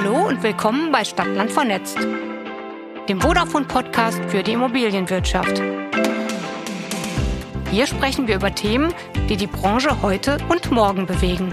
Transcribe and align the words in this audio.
Hallo 0.00 0.28
und 0.28 0.44
willkommen 0.44 0.92
bei 0.92 1.04
Stadtland 1.04 1.50
vernetzt, 1.50 1.98
dem 3.08 3.20
Vodafone-Podcast 3.20 4.20
für 4.28 4.44
die 4.44 4.52
Immobilienwirtschaft. 4.52 5.60
Hier 7.72 7.84
sprechen 7.84 8.28
wir 8.28 8.36
über 8.36 8.54
Themen, 8.54 8.94
die 9.28 9.36
die 9.36 9.48
Branche 9.48 10.00
heute 10.00 10.38
und 10.50 10.70
morgen 10.70 11.06
bewegen. 11.06 11.52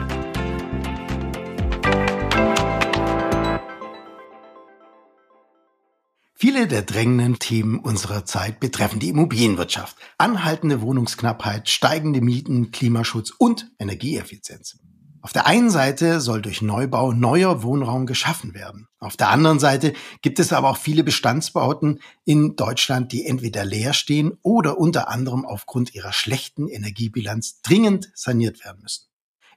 Viele 6.35 6.67
der 6.67 6.83
drängenden 6.83 7.39
Themen 7.39 7.79
unserer 7.79 8.25
Zeit 8.25 8.59
betreffen 8.59 8.99
die 8.99 9.09
Immobilienwirtschaft. 9.09 9.97
Anhaltende 10.19 10.81
Wohnungsknappheit, 10.81 11.67
steigende 11.67 12.21
Mieten, 12.21 12.69
Klimaschutz 12.69 13.31
und 13.31 13.71
Energieeffizienz. 13.79 14.77
Auf 15.26 15.33
der 15.33 15.47
einen 15.47 15.71
Seite 15.71 16.21
soll 16.21 16.39
durch 16.44 16.62
Neubau 16.62 17.12
neuer 17.12 17.63
Wohnraum 17.63 18.05
geschaffen 18.05 18.53
werden. 18.53 18.88
Auf 19.00 19.18
der 19.18 19.31
anderen 19.31 19.58
Seite 19.58 19.94
gibt 20.22 20.38
es 20.38 20.54
aber 20.54 20.70
auch 20.70 20.77
viele 20.77 21.04
Bestandsbauten 21.04 22.00
in 22.26 22.55
Deutschland, 22.55 23.12
die 23.12 23.26
entweder 23.26 23.66
leer 23.66 23.94
stehen 23.94 24.38
oder 24.44 24.77
unter 24.77 25.09
anderem 25.09 25.44
aufgrund 25.44 25.95
ihrer 25.95 26.14
schlechten 26.14 26.67
Energiebilanz 26.67 27.62
dringend 27.64 28.12
saniert 28.14 28.64
werden 28.64 28.84
müssen. 28.84 29.08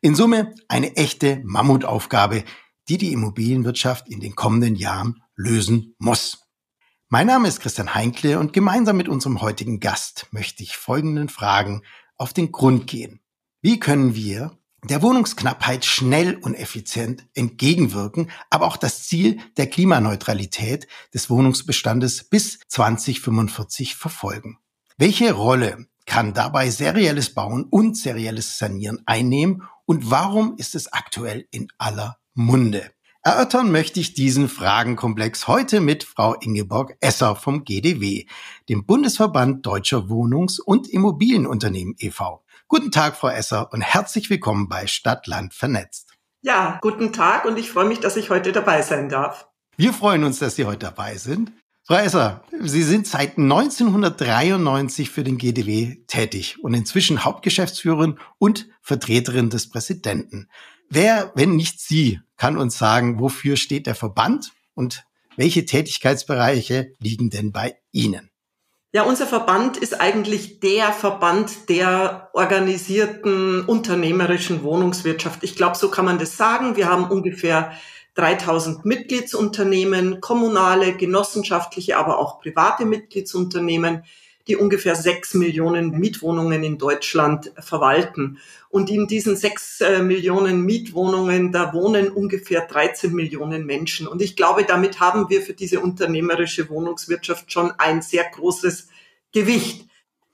In 0.01 0.15
Summe 0.15 0.55
eine 0.69 0.96
echte 0.96 1.43
Mammutaufgabe, 1.45 2.45
die 2.88 2.96
die 2.96 3.12
Immobilienwirtschaft 3.12 4.09
in 4.09 4.21
den 4.21 4.35
kommenden 4.35 4.74
Jahren 4.74 5.23
lösen 5.37 5.95
muss. 5.98 6.46
Mein 7.10 7.27
Name 7.27 7.46
ist 7.46 7.60
Christian 7.60 7.95
Heinkle 7.95 8.38
und 8.38 8.55
gemeinsam 8.55 8.96
mit 8.96 9.10
unserem 9.10 9.43
heutigen 9.43 9.80
Gast 9.80 10.29
möchte 10.30 10.62
ich 10.62 10.79
folgenden 10.79 11.29
Fragen 11.29 11.82
auf 12.16 12.32
den 12.32 12.52
Grund 12.52 12.87
gehen. 12.87 13.21
Wie 13.60 13.79
können 13.79 14.15
wir 14.15 14.59
der 14.84 15.02
Wohnungsknappheit 15.02 15.84
schnell 15.84 16.37
und 16.37 16.55
effizient 16.55 17.27
entgegenwirken, 17.34 18.30
aber 18.50 18.66
auch 18.66 18.77
das 18.77 19.04
Ziel 19.04 19.38
der 19.56 19.66
Klimaneutralität 19.66 20.87
des 21.12 21.30
Wohnungsbestandes 21.30 22.24
bis 22.24 22.60
2045 22.68 23.96
verfolgen. 23.96 24.59
Welche 24.96 25.32
Rolle 25.32 25.87
kann 26.07 26.32
dabei 26.32 26.70
serielles 26.70 27.35
Bauen 27.35 27.65
und 27.65 27.96
serielles 27.96 28.59
Sanieren 28.59 29.02
einnehmen 29.07 29.62
und 29.85 30.10
warum 30.10 30.57
ist 30.57 30.74
es 30.74 30.92
aktuell 30.92 31.46
in 31.51 31.68
aller 31.79 32.18
Munde? 32.35 32.90
Erörtern 33.23 33.70
möchte 33.70 34.01
ich 34.01 34.15
diesen 34.15 34.48
Fragenkomplex 34.48 35.48
heute 35.48 35.80
mit 35.80 36.04
Frau 36.04 36.35
Ingeborg 36.35 36.96
Esser 37.01 37.37
vom 37.37 37.65
GDW, 37.65 38.26
dem 38.68 38.87
Bundesverband 38.87 39.66
Deutscher 39.66 40.09
Wohnungs- 40.09 40.60
und 40.60 40.88
Immobilienunternehmen 40.88 41.95
e.V. 41.98 42.42
Guten 42.71 42.91
Tag, 42.91 43.16
Frau 43.16 43.29
Esser, 43.29 43.73
und 43.73 43.80
herzlich 43.80 44.29
willkommen 44.29 44.69
bei 44.69 44.87
Stadt, 44.87 45.27
Land 45.27 45.55
vernetzt. 45.55 46.13
Ja, 46.43 46.79
guten 46.83 47.15
Tag 47.15 47.47
und 47.47 47.59
ich 47.59 47.71
freue 47.71 47.87
mich, 47.87 47.99
dass 47.99 48.19
ich 48.19 48.29
heute 48.29 48.52
dabei 48.52 48.83
sein 48.83 49.09
darf. 49.09 49.49
Wir 49.79 49.95
freuen 49.95 50.23
uns, 50.23 50.38
dass 50.38 50.57
Sie 50.57 50.66
heute 50.66 50.80
dabei 50.80 51.16
sind. 51.16 51.51
Frau 51.85 51.95
Esser, 51.95 52.45
Sie 52.60 52.83
sind 52.83 53.07
seit 53.07 53.38
1993 53.38 55.09
für 55.09 55.25
den 55.25 55.38
GDW 55.38 56.05
tätig 56.09 56.63
und 56.63 56.75
inzwischen 56.75 57.25
Hauptgeschäftsführerin 57.25 58.19
und 58.37 58.69
Vertreterin 58.82 59.49
des 59.49 59.71
Präsidenten. 59.71 60.51
Wer, 60.91 61.32
wenn 61.35 61.57
nicht 61.57 61.80
Sie, 61.80 62.21
kann 62.37 62.59
uns 62.59 62.77
sagen, 62.77 63.19
wofür 63.19 63.57
steht 63.57 63.87
der 63.87 63.95
Verband 63.95 64.53
und 64.75 65.06
welche 65.37 65.65
Tätigkeitsbereiche 65.65 66.93
liegen 66.99 67.31
denn 67.31 67.50
bei 67.50 67.78
Ihnen? 67.93 68.31
Ja, 68.91 69.03
unser 69.03 69.27
Verband 69.27 69.77
ist 69.77 70.00
eigentlich 70.00 70.61
der 70.61 70.93
Verband 70.93 71.69
der 71.69 72.31
organisierten 72.33 73.67
unternehmerischen 73.67 74.62
Wohnungswirtschaft. 74.62 75.44
Ich 75.44 75.56
glaube, 75.56 75.77
so 75.77 75.91
kann 75.91 76.06
man 76.06 76.19
das 76.19 76.39
sagen. 76.39 76.75
Wir 76.75 76.89
haben 76.89 77.11
ungefähr 77.11 77.72
3000 78.15 78.87
Mitgliedsunternehmen, 78.87 80.22
kommunale, 80.22 80.97
genossenschaftliche, 80.97 81.99
aber 81.99 82.19
auch 82.19 82.41
private 82.41 82.87
Mitgliedsunternehmen 82.87 84.05
die 84.49 84.56
ungefähr 84.56 84.97
sechs 84.97 85.34
Millionen 85.34 85.91
Mietwohnungen 85.91 86.64
in 86.64 86.78
Deutschland 86.78 87.53
verwalten. 87.59 88.38
Und 88.70 88.91
in 88.91 89.06
diesen 89.06 89.36
sechs 89.36 89.81
äh, 89.81 90.03
Millionen 90.03 90.62
Mietwohnungen, 90.62 91.53
da 91.53 91.72
wohnen 91.72 92.09
ungefähr 92.09 92.62
13 92.66 93.14
Millionen 93.14 93.66
Menschen. 93.66 94.09
Und 94.09 94.22
ich 94.22 94.36
glaube, 94.36 94.64
damit 94.64 95.00
haben 95.00 95.28
wir 95.28 95.42
für 95.42 95.54
diese 95.54 95.81
unternehmerische 95.81 96.69
Wohnungswirtschaft 96.69 97.53
schon 97.53 97.72
ein 97.78 98.03
sehr 98.03 98.25
großes 98.25 98.88
Gewicht. 99.32 99.88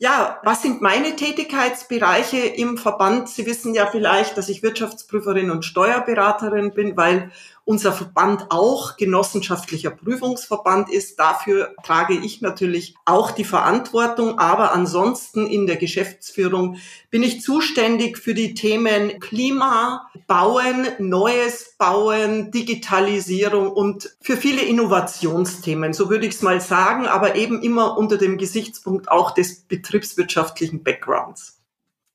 Ja, 0.04 0.38
was 0.44 0.60
sind 0.60 0.82
meine 0.82 1.16
Tätigkeitsbereiche 1.16 2.36
im 2.36 2.76
Verband? 2.76 3.30
Sie 3.30 3.46
wissen 3.46 3.72
ja 3.72 3.86
vielleicht, 3.86 4.36
dass 4.36 4.50
ich 4.50 4.62
Wirtschaftsprüferin 4.62 5.50
und 5.50 5.64
Steuerberaterin 5.64 6.74
bin, 6.74 6.94
weil 6.98 7.30
unser 7.66 7.92
Verband 7.92 8.46
auch 8.50 8.96
genossenschaftlicher 8.96 9.90
Prüfungsverband 9.90 10.90
ist. 10.90 11.18
Dafür 11.18 11.74
trage 11.82 12.14
ich 12.14 12.42
natürlich 12.42 12.94
auch 13.06 13.30
die 13.30 13.44
Verantwortung. 13.44 14.38
Aber 14.38 14.72
ansonsten 14.72 15.46
in 15.46 15.66
der 15.66 15.76
Geschäftsführung 15.76 16.76
bin 17.10 17.22
ich 17.22 17.40
zuständig 17.40 18.18
für 18.18 18.34
die 18.34 18.52
Themen 18.54 19.18
Klima, 19.18 20.10
Bauen, 20.26 20.88
Neues 20.98 21.74
Bauen, 21.78 22.50
Digitalisierung 22.50 23.70
und 23.70 24.14
für 24.20 24.36
viele 24.36 24.62
Innovationsthemen. 24.62 25.94
So 25.94 26.10
würde 26.10 26.26
ich 26.26 26.34
es 26.34 26.42
mal 26.42 26.60
sagen, 26.60 27.06
aber 27.06 27.34
eben 27.36 27.62
immer 27.62 27.96
unter 27.96 28.18
dem 28.18 28.36
Gesichtspunkt 28.36 29.10
auch 29.10 29.30
des 29.30 29.64
betriebswirtschaftlichen 29.94 30.82
Backgrounds. 30.82 31.60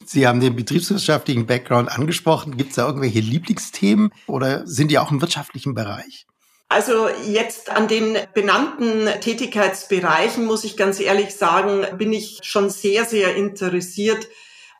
Sie 0.05 0.27
haben 0.27 0.39
den 0.39 0.55
betriebswirtschaftlichen 0.55 1.45
Background 1.45 1.89
angesprochen. 1.89 2.57
Gibt 2.57 2.71
es 2.71 2.75
da 2.75 2.85
irgendwelche 2.87 3.19
Lieblingsthemen 3.19 4.11
oder 4.27 4.67
sind 4.67 4.91
die 4.91 4.99
auch 4.99 5.11
im 5.11 5.21
wirtschaftlichen 5.21 5.73
Bereich? 5.73 6.25
Also 6.67 7.07
jetzt 7.25 7.69
an 7.69 7.87
den 7.87 8.17
benannten 8.33 9.07
Tätigkeitsbereichen 9.21 10.45
muss 10.45 10.63
ich 10.63 10.77
ganz 10.77 10.99
ehrlich 10.99 11.35
sagen, 11.35 11.85
bin 11.97 12.13
ich 12.13 12.39
schon 12.43 12.69
sehr, 12.69 13.05
sehr 13.05 13.35
interessiert 13.35 14.27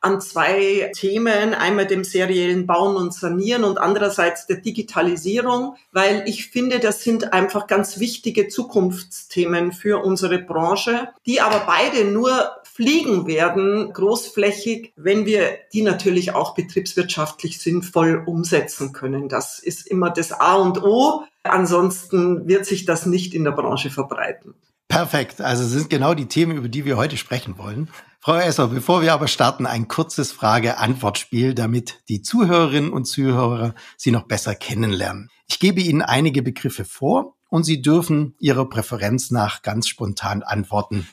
an 0.01 0.21
zwei 0.21 0.91
Themen, 0.95 1.53
einmal 1.53 1.85
dem 1.85 2.03
seriellen 2.03 2.65
Bauen 2.65 2.95
und 2.95 3.13
Sanieren 3.13 3.63
und 3.65 3.77
andererseits 3.77 4.47
der 4.47 4.57
Digitalisierung, 4.57 5.75
weil 5.91 6.23
ich 6.25 6.47
finde, 6.49 6.79
das 6.79 7.03
sind 7.03 7.33
einfach 7.33 7.67
ganz 7.67 7.99
wichtige 7.99 8.47
Zukunftsthemen 8.47 9.73
für 9.73 10.03
unsere 10.03 10.39
Branche, 10.39 11.09
die 11.25 11.41
aber 11.41 11.63
beide 11.65 12.05
nur 12.05 12.49
fliegen 12.79 13.27
werden, 13.27 13.91
großflächig, 13.91 14.93
wenn 14.95 15.25
wir 15.25 15.57
die 15.73 15.81
natürlich 15.81 16.33
auch 16.33 16.55
betriebswirtschaftlich 16.55 17.59
sinnvoll 17.59 18.23
umsetzen 18.25 18.93
können. 18.93 19.27
Das 19.27 19.59
ist 19.59 19.85
immer 19.85 20.11
das 20.11 20.31
A 20.31 20.55
und 20.55 20.81
O. 20.81 21.25
Ansonsten 21.43 22.47
wird 22.47 22.65
sich 22.65 22.85
das 22.85 23.05
nicht 23.05 23.33
in 23.33 23.43
der 23.43 23.51
Branche 23.51 23.89
verbreiten. 23.89 24.53
Perfekt. 24.87 25.41
Also 25.41 25.65
sind 25.65 25.89
genau 25.89 26.13
die 26.13 26.27
Themen, 26.27 26.55
über 26.55 26.69
die 26.69 26.85
wir 26.85 26.95
heute 26.95 27.17
sprechen 27.17 27.57
wollen. 27.57 27.89
Frau 28.21 28.37
Esser, 28.37 28.67
bevor 28.67 29.01
wir 29.01 29.11
aber 29.11 29.27
starten, 29.27 29.65
ein 29.65 29.89
kurzes 29.89 30.31
Frage-Antwort-Spiel, 30.31 31.55
damit 31.55 32.01
die 32.07 32.21
Zuhörerinnen 32.21 32.93
und 32.93 33.03
Zuhörer 33.03 33.75
Sie 33.97 34.11
noch 34.11 34.23
besser 34.23 34.55
kennenlernen. 34.55 35.29
Ich 35.47 35.59
gebe 35.59 35.81
Ihnen 35.81 36.01
einige 36.01 36.41
Begriffe 36.41 36.85
vor 36.85 37.35
und 37.49 37.65
Sie 37.65 37.81
dürfen 37.81 38.35
Ihrer 38.39 38.69
Präferenz 38.69 39.31
nach 39.31 39.63
ganz 39.63 39.89
spontan 39.89 40.43
antworten. 40.43 41.09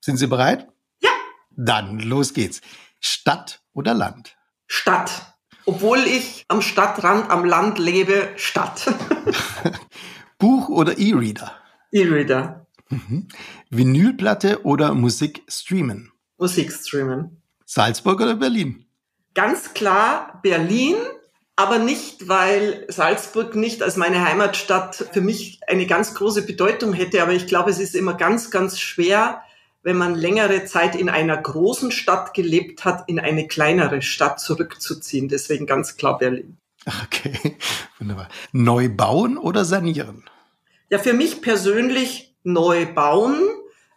Sind 0.00 0.18
Sie 0.18 0.26
bereit? 0.26 0.68
Dann 1.60 1.98
los 1.98 2.34
geht's. 2.34 2.60
Stadt 3.00 3.62
oder 3.72 3.92
Land? 3.92 4.36
Stadt. 4.68 5.34
Obwohl 5.66 5.98
ich 5.98 6.44
am 6.46 6.62
Stadtrand, 6.62 7.30
am 7.30 7.44
Land 7.44 7.80
lebe, 7.80 8.28
Stadt. 8.36 8.94
Buch 10.38 10.68
oder 10.68 10.98
E-Reader? 10.98 11.52
E-Reader. 11.90 12.66
Mhm. 12.90 13.26
Vinylplatte 13.70 14.64
oder 14.64 14.94
Musik 14.94 15.42
streamen? 15.48 16.12
Musik 16.38 16.72
streamen. 16.72 17.42
Salzburg 17.66 18.20
oder 18.20 18.36
Berlin? 18.36 18.86
Ganz 19.34 19.74
klar 19.74 20.38
Berlin, 20.44 20.94
aber 21.56 21.80
nicht, 21.80 22.28
weil 22.28 22.86
Salzburg 22.88 23.56
nicht 23.56 23.82
als 23.82 23.96
meine 23.96 24.24
Heimatstadt 24.24 25.08
für 25.12 25.20
mich 25.20 25.58
eine 25.66 25.86
ganz 25.86 26.14
große 26.14 26.42
Bedeutung 26.42 26.92
hätte, 26.92 27.20
aber 27.20 27.32
ich 27.32 27.48
glaube, 27.48 27.70
es 27.70 27.80
ist 27.80 27.96
immer 27.96 28.14
ganz, 28.14 28.52
ganz 28.52 28.78
schwer, 28.78 29.42
wenn 29.88 29.96
man 29.96 30.14
längere 30.14 30.66
Zeit 30.66 30.94
in 30.94 31.08
einer 31.08 31.34
großen 31.34 31.92
Stadt 31.92 32.34
gelebt 32.34 32.84
hat, 32.84 33.08
in 33.08 33.18
eine 33.18 33.48
kleinere 33.48 34.02
Stadt 34.02 34.38
zurückzuziehen. 34.38 35.28
Deswegen 35.28 35.64
ganz 35.64 35.96
klar 35.96 36.18
Berlin. 36.18 36.58
Okay, 37.04 37.56
wunderbar. 37.98 38.28
Neu 38.52 38.88
bauen 38.90 39.38
oder 39.38 39.64
sanieren? 39.64 40.24
Ja, 40.90 40.98
für 40.98 41.14
mich 41.14 41.40
persönlich 41.40 42.34
neu 42.44 42.86
bauen. 42.86 43.34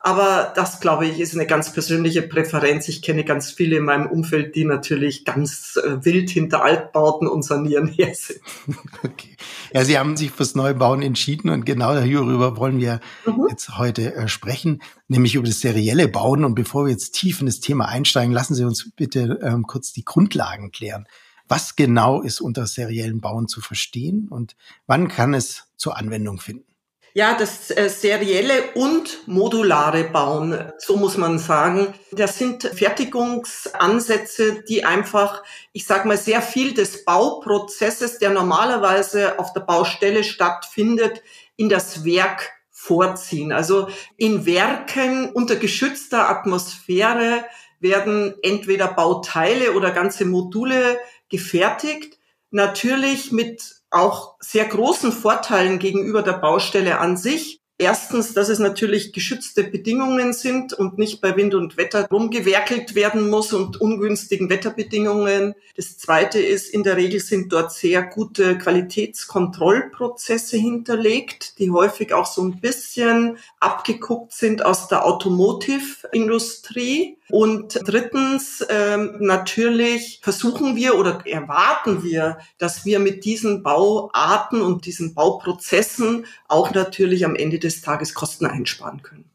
Aber 0.03 0.51
das, 0.55 0.79
glaube 0.79 1.05
ich, 1.05 1.19
ist 1.19 1.35
eine 1.35 1.45
ganz 1.45 1.71
persönliche 1.71 2.23
Präferenz. 2.23 2.87
Ich 2.87 3.03
kenne 3.03 3.23
ganz 3.23 3.51
viele 3.51 3.77
in 3.77 3.83
meinem 3.83 4.07
Umfeld, 4.07 4.55
die 4.55 4.65
natürlich 4.65 5.25
ganz 5.25 5.77
äh, 5.77 6.03
wild 6.03 6.31
hinter 6.31 6.63
Altbauten 6.63 7.27
und 7.27 7.43
Sanieren 7.43 7.87
her 7.87 8.13
sind. 8.13 8.41
Okay. 9.03 9.35
Ja, 9.73 9.83
Sie 9.83 9.97
haben 9.97 10.17
sich 10.17 10.31
fürs 10.31 10.55
Neubauen 10.55 11.01
entschieden 11.01 11.49
und 11.49 11.65
genau 11.65 11.93
darüber 11.93 12.57
wollen 12.57 12.79
wir 12.79 12.99
mhm. 13.25 13.47
jetzt 13.49 13.77
heute 13.77 14.13
äh, 14.15 14.27
sprechen, 14.27 14.81
nämlich 15.07 15.35
über 15.35 15.45
das 15.45 15.59
serielle 15.59 16.07
Bauen. 16.07 16.45
Und 16.45 16.55
bevor 16.55 16.85
wir 16.85 16.91
jetzt 16.91 17.11
tief 17.11 17.39
in 17.39 17.45
das 17.45 17.59
Thema 17.59 17.87
einsteigen, 17.87 18.33
lassen 18.33 18.55
Sie 18.55 18.63
uns 18.63 18.91
bitte 18.95 19.39
ähm, 19.43 19.67
kurz 19.67 19.93
die 19.93 20.05
Grundlagen 20.05 20.71
klären. 20.71 21.07
Was 21.47 21.75
genau 21.75 22.21
ist 22.21 22.41
unter 22.41 22.65
seriellen 22.65 23.21
Bauen 23.21 23.47
zu 23.47 23.61
verstehen 23.61 24.27
und 24.29 24.55
wann 24.87 25.07
kann 25.09 25.33
es 25.33 25.65
zur 25.75 25.97
Anwendung 25.97 26.39
finden? 26.39 26.70
Ja, 27.13 27.37
das 27.37 27.69
äh, 27.71 27.89
serielle 27.89 28.71
und 28.75 29.27
modulare 29.27 30.05
Bauen, 30.05 30.71
so 30.77 30.95
muss 30.95 31.17
man 31.17 31.39
sagen, 31.39 31.93
das 32.13 32.37
sind 32.37 32.63
Fertigungsansätze, 32.63 34.63
die 34.63 34.85
einfach, 34.85 35.43
ich 35.73 35.85
sage 35.85 36.07
mal, 36.07 36.17
sehr 36.17 36.41
viel 36.41 36.73
des 36.73 37.03
Bauprozesses, 37.03 38.19
der 38.19 38.29
normalerweise 38.29 39.37
auf 39.39 39.51
der 39.51 39.59
Baustelle 39.59 40.23
stattfindet, 40.23 41.21
in 41.57 41.67
das 41.67 42.05
Werk 42.05 42.49
vorziehen. 42.69 43.51
Also 43.51 43.89
in 44.15 44.45
Werken 44.45 45.33
unter 45.33 45.57
geschützter 45.57 46.29
Atmosphäre 46.29 47.43
werden 47.81 48.35
entweder 48.41 48.87
Bauteile 48.87 49.73
oder 49.73 49.91
ganze 49.91 50.23
Module 50.23 50.97
gefertigt, 51.27 52.17
natürlich 52.51 53.33
mit 53.33 53.80
auch 53.91 54.35
sehr 54.39 54.65
großen 54.65 55.11
Vorteilen 55.11 55.79
gegenüber 55.79 56.23
der 56.23 56.33
Baustelle 56.33 56.99
an 56.99 57.17
sich. 57.17 57.60
Erstens, 57.81 58.35
dass 58.35 58.47
es 58.47 58.59
natürlich 58.59 59.11
geschützte 59.11 59.63
Bedingungen 59.63 60.33
sind 60.33 60.71
und 60.71 60.99
nicht 60.99 61.19
bei 61.19 61.35
Wind 61.35 61.55
und 61.55 61.77
Wetter 61.77 62.05
rumgewerkelt 62.11 62.93
werden 62.93 63.27
muss 63.27 63.53
und 63.53 63.81
ungünstigen 63.81 64.51
Wetterbedingungen. 64.51 65.55
Das 65.75 65.97
zweite 65.97 66.39
ist, 66.39 66.71
in 66.71 66.83
der 66.83 66.95
Regel 66.95 67.19
sind 67.19 67.51
dort 67.51 67.73
sehr 67.73 68.03
gute 68.03 68.59
Qualitätskontrollprozesse 68.59 70.57
hinterlegt, 70.57 71.57
die 71.57 71.71
häufig 71.71 72.13
auch 72.13 72.27
so 72.27 72.43
ein 72.43 72.59
bisschen 72.59 73.39
abgeguckt 73.59 74.31
sind 74.31 74.63
aus 74.63 74.87
der 74.87 75.03
Automotive-Industrie. 75.03 77.17
Und 77.31 77.79
drittens, 77.85 78.65
ähm, 78.69 79.15
natürlich 79.21 80.19
versuchen 80.21 80.75
wir 80.75 80.99
oder 80.99 81.25
erwarten 81.25 82.03
wir, 82.03 82.39
dass 82.57 82.83
wir 82.83 82.99
mit 82.99 83.23
diesen 83.23 83.63
Bauarten 83.63 84.61
und 84.61 84.85
diesen 84.85 85.13
Bauprozessen 85.13 86.25
auch 86.49 86.73
natürlich 86.73 87.23
am 87.23 87.37
Ende 87.37 87.57
des 87.57 87.70
Tages 87.79 88.13
Kosten 88.13 88.45
einsparen 88.45 89.01
können. 89.01 89.31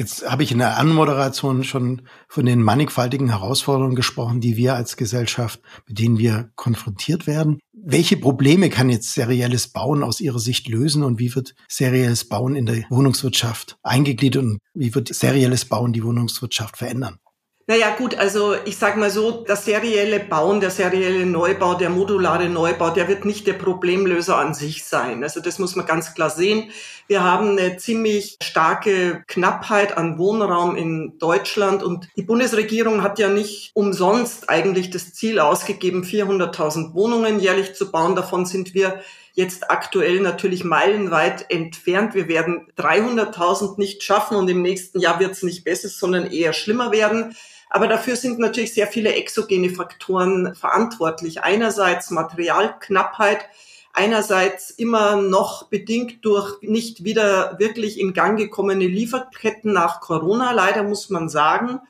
Jetzt 0.00 0.28
habe 0.28 0.42
ich 0.42 0.50
in 0.50 0.58
der 0.58 0.78
Anmoderation 0.78 1.62
schon 1.62 2.08
von 2.26 2.46
den 2.46 2.62
mannigfaltigen 2.62 3.28
Herausforderungen 3.28 3.96
gesprochen, 3.96 4.40
die 4.40 4.56
wir 4.56 4.74
als 4.74 4.96
Gesellschaft, 4.96 5.60
mit 5.86 5.98
denen 5.98 6.16
wir 6.18 6.50
konfrontiert 6.56 7.26
werden. 7.26 7.60
Welche 7.72 8.16
Probleme 8.16 8.70
kann 8.70 8.88
jetzt 8.88 9.12
serielles 9.12 9.68
Bauen 9.68 10.02
aus 10.02 10.22
Ihrer 10.22 10.38
Sicht 10.38 10.68
lösen 10.68 11.02
und 11.02 11.18
wie 11.18 11.34
wird 11.34 11.54
serielles 11.68 12.26
Bauen 12.26 12.56
in 12.56 12.64
der 12.64 12.84
Wohnungswirtschaft 12.88 13.76
eingegliedert 13.82 14.42
und 14.42 14.58
wie 14.72 14.94
wird 14.94 15.14
serielles 15.14 15.66
Bauen 15.66 15.92
die 15.92 16.02
Wohnungswirtschaft 16.02 16.78
verändern? 16.78 17.18
Naja 17.66 17.94
gut, 17.96 18.16
also 18.16 18.56
ich 18.64 18.76
sage 18.78 18.98
mal 18.98 19.10
so, 19.10 19.44
das 19.44 19.64
serielle 19.64 20.18
Bauen, 20.18 20.58
der 20.60 20.70
serielle 20.70 21.24
Neubau, 21.24 21.74
der 21.74 21.88
modulare 21.88 22.48
Neubau, 22.48 22.90
der 22.90 23.06
wird 23.06 23.24
nicht 23.24 23.46
der 23.46 23.52
Problemlöser 23.52 24.36
an 24.38 24.54
sich 24.54 24.84
sein. 24.84 25.22
Also 25.22 25.40
das 25.40 25.60
muss 25.60 25.76
man 25.76 25.86
ganz 25.86 26.14
klar 26.14 26.30
sehen. 26.30 26.70
Wir 27.06 27.22
haben 27.22 27.58
eine 27.58 27.76
ziemlich 27.76 28.38
starke 28.42 29.22
Knappheit 29.28 29.96
an 29.96 30.18
Wohnraum 30.18 30.74
in 30.74 31.18
Deutschland 31.18 31.84
und 31.84 32.08
die 32.16 32.22
Bundesregierung 32.22 33.04
hat 33.04 33.20
ja 33.20 33.28
nicht 33.28 33.70
umsonst 33.74 34.50
eigentlich 34.50 34.90
das 34.90 35.14
Ziel 35.14 35.38
ausgegeben, 35.38 36.02
400.000 36.02 36.94
Wohnungen 36.94 37.38
jährlich 37.38 37.74
zu 37.74 37.92
bauen. 37.92 38.16
Davon 38.16 38.46
sind 38.46 38.74
wir 38.74 39.00
jetzt 39.32 39.70
aktuell 39.70 40.20
natürlich 40.20 40.64
meilenweit 40.64 41.46
entfernt. 41.50 42.14
Wir 42.14 42.28
werden 42.28 42.68
300.000 42.76 43.78
nicht 43.78 44.02
schaffen 44.02 44.36
und 44.36 44.48
im 44.48 44.62
nächsten 44.62 45.00
Jahr 45.00 45.20
wird 45.20 45.32
es 45.32 45.42
nicht 45.42 45.64
besser, 45.64 45.88
sondern 45.88 46.30
eher 46.30 46.52
schlimmer 46.52 46.92
werden. 46.92 47.34
Aber 47.68 47.86
dafür 47.86 48.16
sind 48.16 48.40
natürlich 48.40 48.74
sehr 48.74 48.88
viele 48.88 49.14
exogene 49.14 49.70
Faktoren 49.70 50.54
verantwortlich. 50.56 51.42
Einerseits 51.42 52.10
Materialknappheit, 52.10 53.46
einerseits 53.92 54.70
immer 54.70 55.16
noch 55.16 55.68
bedingt 55.68 56.24
durch 56.24 56.60
nicht 56.62 57.04
wieder 57.04 57.58
wirklich 57.60 58.00
in 58.00 58.12
Gang 58.12 58.36
gekommene 58.36 58.86
Lieferketten 58.86 59.72
nach 59.72 60.00
Corona, 60.00 60.50
leider 60.50 60.82
muss 60.82 61.10
man 61.10 61.28
sagen. 61.28 61.80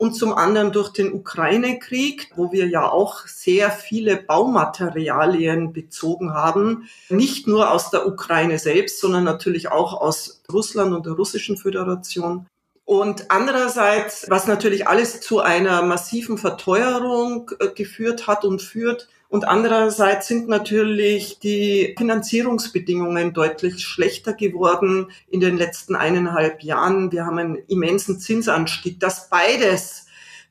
Und 0.00 0.14
zum 0.14 0.32
anderen 0.32 0.72
durch 0.72 0.88
den 0.88 1.12
Ukraine-Krieg, 1.12 2.30
wo 2.34 2.52
wir 2.52 2.66
ja 2.66 2.90
auch 2.90 3.26
sehr 3.26 3.70
viele 3.70 4.16
Baumaterialien 4.16 5.74
bezogen 5.74 6.32
haben. 6.32 6.88
Nicht 7.10 7.46
nur 7.46 7.70
aus 7.70 7.90
der 7.90 8.06
Ukraine 8.06 8.58
selbst, 8.58 8.98
sondern 8.98 9.24
natürlich 9.24 9.70
auch 9.70 9.92
aus 9.92 10.42
Russland 10.50 10.94
und 10.94 11.04
der 11.04 11.12
Russischen 11.12 11.58
Föderation. 11.58 12.46
Und 12.84 13.30
andererseits, 13.30 14.26
was 14.28 14.46
natürlich 14.48 14.88
alles 14.88 15.20
zu 15.20 15.40
einer 15.40 15.82
massiven 15.82 16.38
Verteuerung 16.38 17.50
äh, 17.60 17.68
geführt 17.68 18.26
hat 18.26 18.44
und 18.44 18.62
führt. 18.62 19.08
Und 19.28 19.46
andererseits 19.46 20.26
sind 20.26 20.48
natürlich 20.48 21.38
die 21.38 21.94
Finanzierungsbedingungen 21.96 23.32
deutlich 23.32 23.84
schlechter 23.84 24.32
geworden 24.32 25.12
in 25.28 25.38
den 25.38 25.56
letzten 25.56 25.94
eineinhalb 25.94 26.64
Jahren. 26.64 27.12
Wir 27.12 27.26
haben 27.26 27.38
einen 27.38 27.58
immensen 27.68 28.18
Zinsanstieg. 28.18 28.98
Das 28.98 29.30
beides 29.30 30.06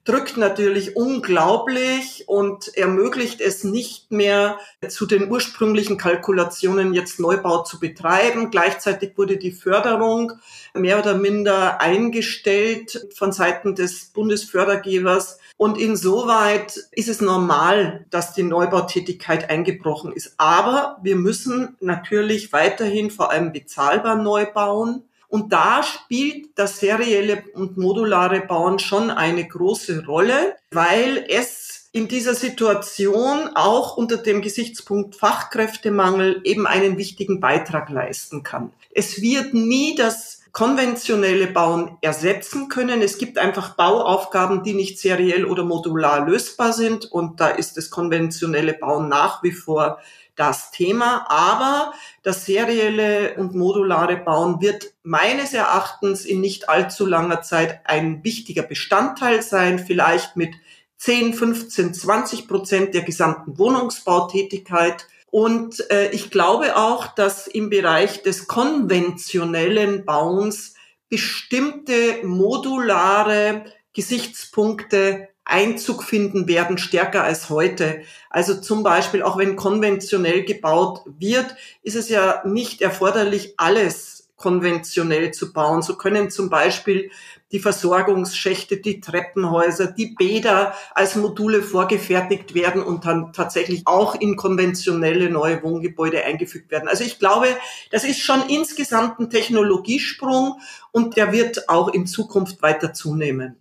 drückt 0.05 0.37
natürlich 0.37 0.95
unglaublich 0.95 2.23
und 2.27 2.75
ermöglicht 2.75 3.41
es 3.41 3.63
nicht 3.63 4.11
mehr 4.11 4.57
zu 4.87 5.05
den 5.05 5.29
ursprünglichen 5.29 5.97
Kalkulationen 5.97 6.93
jetzt 6.93 7.19
Neubau 7.19 7.63
zu 7.63 7.79
betreiben. 7.79 8.49
Gleichzeitig 8.49 9.17
wurde 9.17 9.37
die 9.37 9.51
Förderung 9.51 10.33
mehr 10.73 10.99
oder 10.99 11.15
minder 11.15 11.81
eingestellt 11.81 13.07
von 13.15 13.31
Seiten 13.31 13.75
des 13.75 14.05
Bundesfördergebers. 14.07 15.39
Und 15.57 15.77
insoweit 15.77 16.77
ist 16.91 17.09
es 17.09 17.19
normal, 17.19 18.05
dass 18.09 18.33
die 18.33 18.43
Neubautätigkeit 18.43 19.49
eingebrochen 19.49 20.13
ist. 20.13 20.35
Aber 20.37 20.97
wir 21.03 21.17
müssen 21.17 21.75
natürlich 21.81 22.53
weiterhin 22.53 23.11
vor 23.11 23.31
allem 23.31 23.51
bezahlbar 23.51 24.15
neu 24.15 24.45
bauen. 24.45 25.03
Und 25.29 25.53
da 25.53 25.83
spielt 25.83 26.57
das 26.57 26.79
serielle 26.79 27.43
und 27.53 27.77
modulare 27.77 28.41
Bauen 28.41 28.79
schon 28.79 29.11
eine 29.11 29.47
große 29.47 30.05
Rolle, 30.05 30.55
weil 30.71 31.23
es 31.29 31.89
in 31.91 32.07
dieser 32.07 32.33
Situation 32.33 33.51
auch 33.55 33.95
unter 33.95 34.17
dem 34.17 34.41
Gesichtspunkt 34.41 35.15
Fachkräftemangel 35.15 36.41
eben 36.43 36.67
einen 36.67 36.97
wichtigen 36.97 37.39
Beitrag 37.39 37.89
leisten 37.89 38.43
kann. 38.43 38.71
Es 38.91 39.21
wird 39.21 39.53
nie 39.53 39.95
das 39.95 40.39
konventionelle 40.51 41.47
Bauen 41.47 41.97
ersetzen 42.01 42.69
können. 42.69 43.01
Es 43.01 43.17
gibt 43.17 43.37
einfach 43.37 43.75
Bauaufgaben, 43.75 44.63
die 44.63 44.73
nicht 44.73 44.99
seriell 44.99 45.45
oder 45.45 45.63
modular 45.63 46.27
lösbar 46.27 46.73
sind 46.73 47.05
und 47.05 47.39
da 47.39 47.49
ist 47.49 47.77
das 47.77 47.89
konventionelle 47.89 48.73
Bauen 48.73 49.09
nach 49.09 49.43
wie 49.43 49.51
vor 49.51 49.99
das 50.39 50.71
Thema. 50.71 51.25
Aber 51.30 51.94
das 52.24 52.45
serielle 52.45 53.35
und 53.35 53.54
modulare 53.54 54.18
Bauen 54.18 54.61
wird 54.61 54.94
meines 55.04 55.54
Erachtens 55.54 56.25
in 56.25 56.40
nicht 56.40 56.69
allzu 56.69 57.06
langer 57.06 57.42
Zeit 57.42 57.81
ein 57.83 58.23
wichtiger 58.23 58.63
Bestandteil 58.63 59.42
sein, 59.42 59.80
vielleicht 59.80 60.35
mit 60.37 60.56
10, 60.97 61.33
15, 61.33 61.94
20 61.94 62.47
Prozent 62.47 62.94
der 62.94 63.04
gesamten 63.04 63.57
Wohnungsbautätigkeit. 63.57 65.07
Und 65.31 65.90
äh, 65.92 66.09
ich 66.11 66.31
glaube 66.31 66.75
auch, 66.75 67.07
dass 67.07 67.47
im 67.47 67.69
Bereich 67.69 68.23
des 68.23 68.47
konventionellen 68.47 70.06
Bauens 70.06 70.75
bestimmte 71.09 72.19
modulare 72.23 73.66
Gesichtspunkte 73.94 75.30
Einzug 75.49 76.03
finden 76.03 76.47
werden, 76.47 76.77
stärker 76.77 77.23
als 77.23 77.49
heute. 77.49 78.01
Also 78.29 78.56
zum 78.56 78.83
Beispiel, 78.83 79.23
auch 79.23 79.37
wenn 79.37 79.56
konventionell 79.56 80.44
gebaut 80.44 81.01
wird, 81.06 81.56
ist 81.83 81.95
es 81.95 82.09
ja 82.09 82.41
nicht 82.45 82.81
erforderlich, 82.81 83.56
alles 83.57 84.19
konventionell 84.39 85.31
zu 85.31 85.53
bauen. 85.53 85.81
So 85.81 85.95
können 85.95 86.31
zum 86.31 86.49
Beispiel 86.49 87.11
die 87.51 87.59
Versorgungsschächte, 87.59 88.77
die 88.77 89.01
Treppenhäuser, 89.01 89.91
die 89.91 90.15
Bäder 90.18 90.73
als 90.94 91.15
Module 91.15 91.61
vorgefertigt 91.61 92.53
werden 92.53 92.81
und 92.81 93.06
dann 93.06 93.33
tatsächlich 93.33 93.83
auch 93.85 94.15
in 94.15 94.35
konventionelle 94.35 95.29
neue 95.29 95.61
Wohngebäude 95.61 96.23
eingefügt 96.23 96.71
werden. 96.71 96.87
Also 96.87 97.03
ich 97.03 97.19
glaube, 97.19 97.47
das 97.91 98.03
ist 98.03 98.19
schon 98.19 98.47
insgesamt 98.49 99.19
ein 99.19 99.29
Technologiesprung 99.29 100.59
und 100.91 101.18
der 101.18 101.31
wird 101.31 101.69
auch 101.69 101.89
in 101.89 102.07
Zukunft 102.07 102.61
weiter 102.61 102.94
zunehmen. 102.94 103.57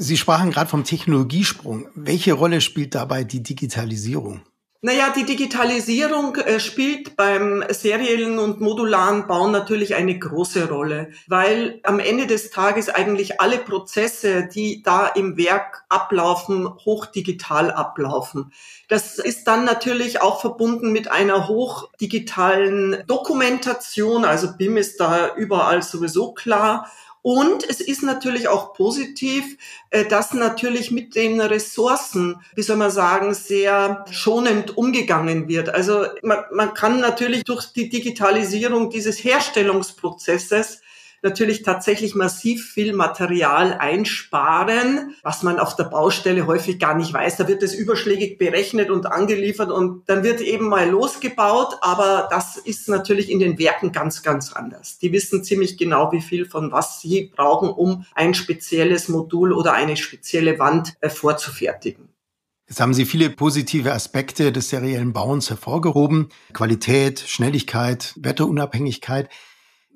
Sie 0.00 0.16
sprachen 0.16 0.52
gerade 0.52 0.70
vom 0.70 0.84
Technologiesprung. 0.84 1.88
Welche 1.96 2.32
Rolle 2.32 2.60
spielt 2.60 2.94
dabei 2.94 3.24
die 3.24 3.42
Digitalisierung? 3.42 4.42
Naja, 4.80 5.12
die 5.14 5.24
Digitalisierung 5.24 6.36
äh, 6.36 6.60
spielt 6.60 7.16
beim 7.16 7.64
seriellen 7.68 8.38
und 8.38 8.60
modularen 8.60 9.26
Bauen 9.26 9.50
natürlich 9.50 9.96
eine 9.96 10.16
große 10.16 10.68
Rolle, 10.68 11.10
weil 11.26 11.80
am 11.82 11.98
Ende 11.98 12.28
des 12.28 12.50
Tages 12.50 12.88
eigentlich 12.88 13.40
alle 13.40 13.58
Prozesse, 13.58 14.46
die 14.46 14.84
da 14.84 15.08
im 15.08 15.36
Werk 15.36 15.82
ablaufen, 15.88 16.68
hochdigital 16.68 17.72
ablaufen. 17.72 18.52
Das 18.88 19.18
ist 19.18 19.48
dann 19.48 19.64
natürlich 19.64 20.22
auch 20.22 20.40
verbunden 20.40 20.92
mit 20.92 21.10
einer 21.10 21.48
hochdigitalen 21.48 23.02
Dokumentation, 23.08 24.24
also 24.24 24.56
BIM 24.56 24.76
ist 24.76 25.00
da 25.00 25.34
überall 25.34 25.82
sowieso 25.82 26.34
klar 26.34 26.88
Und 27.22 27.68
es 27.68 27.80
ist 27.80 28.02
natürlich 28.02 28.48
auch 28.48 28.72
positiv, 28.72 29.56
äh, 29.90 30.04
dass 30.04 30.32
natürlich 30.32 30.90
mit 30.90 31.14
den 31.14 31.40
Ressourcen, 31.40 32.36
wie 32.54 32.62
soll 32.62 32.76
man 32.76 32.90
sagen, 32.90 33.34
sehr 33.34 34.04
schonend 34.10 34.76
umgegangen 34.76 35.48
wird. 35.48 35.68
Also 35.68 36.06
man, 36.22 36.44
man 36.52 36.74
kann 36.74 37.00
natürlich 37.00 37.44
durch 37.44 37.72
die 37.72 37.88
Digitalisierung 37.88 38.90
dieses 38.90 39.22
Herstellungsprozesses 39.22 40.80
natürlich 41.22 41.62
tatsächlich 41.62 42.14
massiv 42.14 42.70
viel 42.70 42.92
Material 42.92 43.74
einsparen, 43.74 45.14
was 45.22 45.42
man 45.42 45.58
auf 45.58 45.76
der 45.76 45.84
Baustelle 45.84 46.46
häufig 46.46 46.78
gar 46.78 46.94
nicht 46.94 47.12
weiß. 47.12 47.36
Da 47.36 47.48
wird 47.48 47.62
es 47.62 47.74
überschlägig 47.74 48.38
berechnet 48.38 48.90
und 48.90 49.06
angeliefert 49.06 49.70
und 49.70 50.08
dann 50.08 50.22
wird 50.22 50.40
eben 50.40 50.68
mal 50.68 50.88
losgebaut, 50.88 51.76
aber 51.80 52.28
das 52.30 52.56
ist 52.56 52.88
natürlich 52.88 53.30
in 53.30 53.38
den 53.38 53.58
Werken 53.58 53.92
ganz, 53.92 54.22
ganz 54.22 54.52
anders. 54.52 54.98
Die 54.98 55.12
wissen 55.12 55.44
ziemlich 55.44 55.76
genau, 55.76 56.12
wie 56.12 56.20
viel 56.20 56.46
von 56.46 56.72
was 56.72 57.00
sie 57.00 57.32
brauchen, 57.34 57.70
um 57.70 58.04
ein 58.14 58.34
spezielles 58.34 59.08
Modul 59.08 59.52
oder 59.52 59.72
eine 59.72 59.96
spezielle 59.96 60.58
Wand 60.58 60.94
äh, 61.00 61.10
vorzufertigen. 61.10 62.08
Jetzt 62.68 62.80
haben 62.80 62.92
Sie 62.92 63.06
viele 63.06 63.30
positive 63.30 63.94
Aspekte 63.94 64.52
des 64.52 64.68
seriellen 64.68 65.14
Bauens 65.14 65.48
hervorgehoben. 65.48 66.28
Qualität, 66.52 67.18
Schnelligkeit, 67.18 68.12
Wetterunabhängigkeit. 68.16 69.30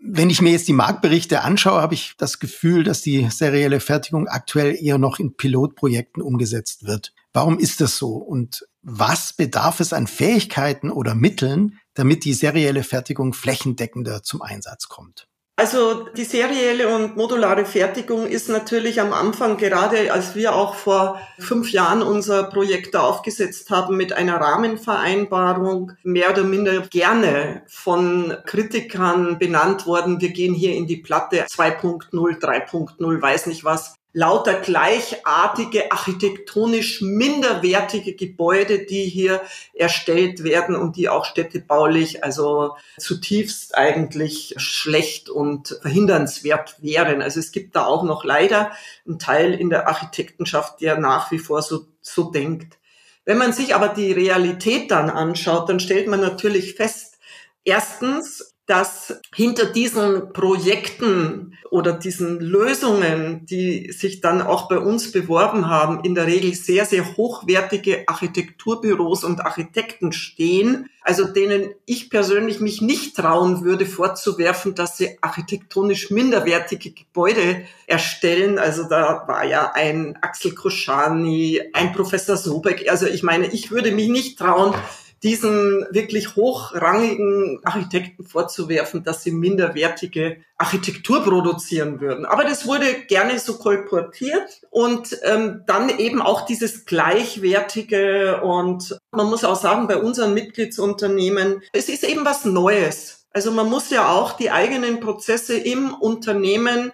Wenn 0.04 0.30
ich 0.30 0.42
mir 0.42 0.50
jetzt 0.50 0.66
die 0.66 0.72
Marktberichte 0.72 1.42
anschaue, 1.42 1.80
habe 1.80 1.94
ich 1.94 2.14
das 2.18 2.40
Gefühl, 2.40 2.82
dass 2.82 3.02
die 3.02 3.30
serielle 3.30 3.78
Fertigung 3.78 4.26
aktuell 4.26 4.76
eher 4.82 4.98
noch 4.98 5.20
in 5.20 5.36
Pilotprojekten 5.36 6.22
umgesetzt 6.22 6.84
wird. 6.84 7.14
Warum 7.32 7.58
ist 7.58 7.80
das 7.80 7.98
so? 7.98 8.16
Und 8.16 8.66
was 8.82 9.32
bedarf 9.32 9.78
es 9.78 9.92
an 9.92 10.08
Fähigkeiten 10.08 10.90
oder 10.90 11.14
Mitteln, 11.14 11.78
damit 11.94 12.24
die 12.24 12.34
serielle 12.34 12.82
Fertigung 12.82 13.32
flächendeckender 13.32 14.24
zum 14.24 14.42
Einsatz 14.42 14.88
kommt? 14.88 15.28
Also 15.56 16.08
die 16.16 16.24
serielle 16.24 16.94
und 16.94 17.14
modulare 17.16 17.66
Fertigung 17.66 18.26
ist 18.26 18.48
natürlich 18.48 19.02
am 19.02 19.12
Anfang, 19.12 19.58
gerade 19.58 20.10
als 20.10 20.34
wir 20.34 20.54
auch 20.54 20.74
vor 20.74 21.20
fünf 21.38 21.70
Jahren 21.70 22.02
unser 22.02 22.44
Projekt 22.44 22.94
da 22.94 23.02
aufgesetzt 23.02 23.68
haben 23.68 23.98
mit 23.98 24.14
einer 24.14 24.40
Rahmenvereinbarung, 24.40 25.92
mehr 26.04 26.30
oder 26.30 26.44
minder 26.44 26.80
gerne 26.88 27.62
von 27.68 28.34
Kritikern 28.46 29.38
benannt 29.38 29.86
worden. 29.86 30.22
Wir 30.22 30.30
gehen 30.30 30.54
hier 30.54 30.74
in 30.74 30.86
die 30.86 30.96
Platte 30.96 31.44
2.0, 31.44 32.10
3.0, 32.10 33.22
weiß 33.22 33.46
nicht 33.46 33.62
was 33.62 33.94
lauter 34.12 34.60
gleichartige, 34.60 35.90
architektonisch 35.90 37.00
minderwertige 37.00 38.14
Gebäude, 38.14 38.84
die 38.84 39.04
hier 39.04 39.40
erstellt 39.72 40.44
werden 40.44 40.76
und 40.76 40.96
die 40.96 41.08
auch 41.08 41.24
städtebaulich 41.24 42.22
also 42.22 42.76
zutiefst 42.98 43.74
eigentlich 43.76 44.54
schlecht 44.58 45.30
und 45.30 45.78
verhindernswert 45.80 46.76
wären. 46.82 47.22
Also 47.22 47.40
es 47.40 47.52
gibt 47.52 47.74
da 47.74 47.86
auch 47.86 48.02
noch 48.02 48.24
leider 48.24 48.72
einen 49.06 49.18
Teil 49.18 49.54
in 49.54 49.70
der 49.70 49.88
Architektenschaft, 49.88 50.80
der 50.80 50.98
nach 50.98 51.30
wie 51.30 51.38
vor 51.38 51.62
so, 51.62 51.86
so 52.02 52.30
denkt. 52.30 52.78
Wenn 53.24 53.38
man 53.38 53.52
sich 53.52 53.74
aber 53.74 53.88
die 53.88 54.12
Realität 54.12 54.90
dann 54.90 55.08
anschaut, 55.08 55.68
dann 55.68 55.80
stellt 55.80 56.08
man 56.08 56.20
natürlich 56.20 56.74
fest, 56.74 57.18
erstens, 57.64 58.51
dass 58.66 59.20
hinter 59.34 59.66
diesen 59.66 60.32
Projekten 60.32 61.58
oder 61.70 61.94
diesen 61.94 62.38
Lösungen, 62.38 63.44
die 63.46 63.90
sich 63.90 64.20
dann 64.20 64.40
auch 64.40 64.68
bei 64.68 64.78
uns 64.78 65.10
beworben 65.10 65.68
haben, 65.68 66.04
in 66.04 66.14
der 66.14 66.26
Regel 66.26 66.54
sehr, 66.54 66.84
sehr 66.84 67.16
hochwertige 67.16 68.04
Architekturbüros 68.06 69.24
und 69.24 69.40
Architekten 69.40 70.12
stehen, 70.12 70.88
also 71.02 71.24
denen 71.24 71.70
ich 71.86 72.10
persönlich 72.10 72.60
mich 72.60 72.80
nicht 72.80 73.16
trauen 73.16 73.64
würde 73.64 73.86
vorzuwerfen, 73.86 74.76
dass 74.76 74.96
sie 74.96 75.18
architektonisch 75.20 76.10
minderwertige 76.10 76.92
Gebäude 76.92 77.62
erstellen. 77.88 78.58
Also 78.58 78.88
da 78.88 79.24
war 79.26 79.44
ja 79.44 79.72
ein 79.72 80.16
Axel 80.20 80.54
Koschani, 80.54 81.60
ein 81.72 81.92
Professor 81.92 82.36
Sobeck. 82.36 82.88
Also 82.88 83.06
ich 83.06 83.24
meine, 83.24 83.46
ich 83.46 83.72
würde 83.72 83.90
mich 83.90 84.08
nicht 84.08 84.38
trauen, 84.38 84.74
diesen 85.22 85.86
wirklich 85.90 86.34
hochrangigen 86.36 87.60
Architekten 87.64 88.24
vorzuwerfen, 88.24 89.04
dass 89.04 89.22
sie 89.22 89.30
minderwertige 89.30 90.38
Architektur 90.58 91.22
produzieren 91.22 92.00
würden. 92.00 92.24
Aber 92.24 92.44
das 92.44 92.66
wurde 92.66 92.86
gerne 93.08 93.38
so 93.38 93.58
kolportiert 93.58 94.60
und 94.70 95.16
ähm, 95.22 95.62
dann 95.66 95.88
eben 95.98 96.20
auch 96.20 96.44
dieses 96.44 96.86
gleichwertige 96.86 98.40
und 98.42 98.98
man 99.12 99.28
muss 99.28 99.44
auch 99.44 99.56
sagen, 99.56 99.86
bei 99.86 99.96
unseren 99.96 100.34
Mitgliedsunternehmen, 100.34 101.62
es 101.72 101.88
ist 101.88 102.04
eben 102.04 102.24
was 102.24 102.44
Neues. 102.44 103.26
Also 103.32 103.50
man 103.50 103.68
muss 103.68 103.90
ja 103.90 104.10
auch 104.10 104.32
die 104.32 104.50
eigenen 104.50 105.00
Prozesse 105.00 105.56
im 105.56 105.94
Unternehmen 105.94 106.92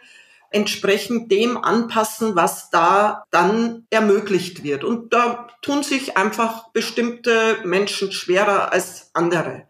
entsprechend 0.50 1.31
dem 1.31 1.57
anpassen, 1.57 2.37
was 2.37 2.71
da 2.71 3.25
dann 3.31 3.87
ermöglicht 3.90 4.62
wird. 4.62 4.85
Und 4.85 5.12
da 5.12 5.49
tun 5.62 5.83
sich 5.83 6.17
einfach 6.17 6.71
bestimmte 6.73 7.59
Menschen 7.64 8.12
schwerer 8.12 8.73
als 8.73 9.11
andere. 9.14 9.64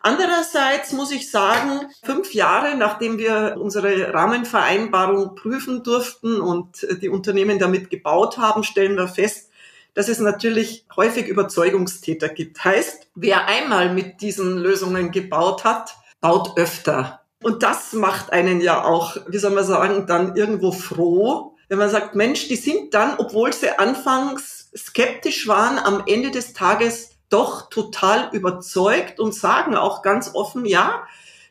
Andererseits 0.00 0.92
muss 0.92 1.12
ich 1.12 1.30
sagen, 1.30 1.88
fünf 2.02 2.34
Jahre 2.34 2.76
nachdem 2.76 3.16
wir 3.16 3.56
unsere 3.58 4.12
Rahmenvereinbarung 4.12 5.34
prüfen 5.34 5.82
durften 5.82 6.42
und 6.42 6.86
die 7.00 7.08
Unternehmen 7.08 7.58
damit 7.58 7.88
gebaut 7.88 8.36
haben, 8.36 8.64
stellen 8.64 8.96
wir 8.96 9.08
fest, 9.08 9.50
dass 9.94 10.08
es 10.08 10.18
natürlich 10.18 10.84
häufig 10.94 11.26
Überzeugungstäter 11.26 12.28
gibt. 12.28 12.62
Heißt, 12.62 13.08
wer 13.14 13.46
einmal 13.46 13.94
mit 13.94 14.20
diesen 14.20 14.58
Lösungen 14.58 15.10
gebaut 15.10 15.64
hat, 15.64 15.94
baut 16.20 16.58
öfter. 16.58 17.23
Und 17.44 17.62
das 17.62 17.92
macht 17.92 18.32
einen 18.32 18.62
ja 18.62 18.84
auch, 18.84 19.18
wie 19.28 19.36
soll 19.36 19.50
man 19.50 19.64
sagen, 19.64 20.06
dann 20.06 20.34
irgendwo 20.34 20.72
froh, 20.72 21.54
wenn 21.68 21.76
man 21.76 21.90
sagt, 21.90 22.14
Mensch, 22.14 22.48
die 22.48 22.56
sind 22.56 22.94
dann, 22.94 23.16
obwohl 23.18 23.52
sie 23.52 23.78
anfangs 23.78 24.70
skeptisch 24.74 25.46
waren, 25.46 25.78
am 25.78 26.02
Ende 26.06 26.30
des 26.30 26.54
Tages 26.54 27.10
doch 27.28 27.68
total 27.68 28.30
überzeugt 28.32 29.20
und 29.20 29.34
sagen 29.34 29.76
auch 29.76 30.00
ganz 30.00 30.34
offen, 30.34 30.64
ja, 30.64 31.04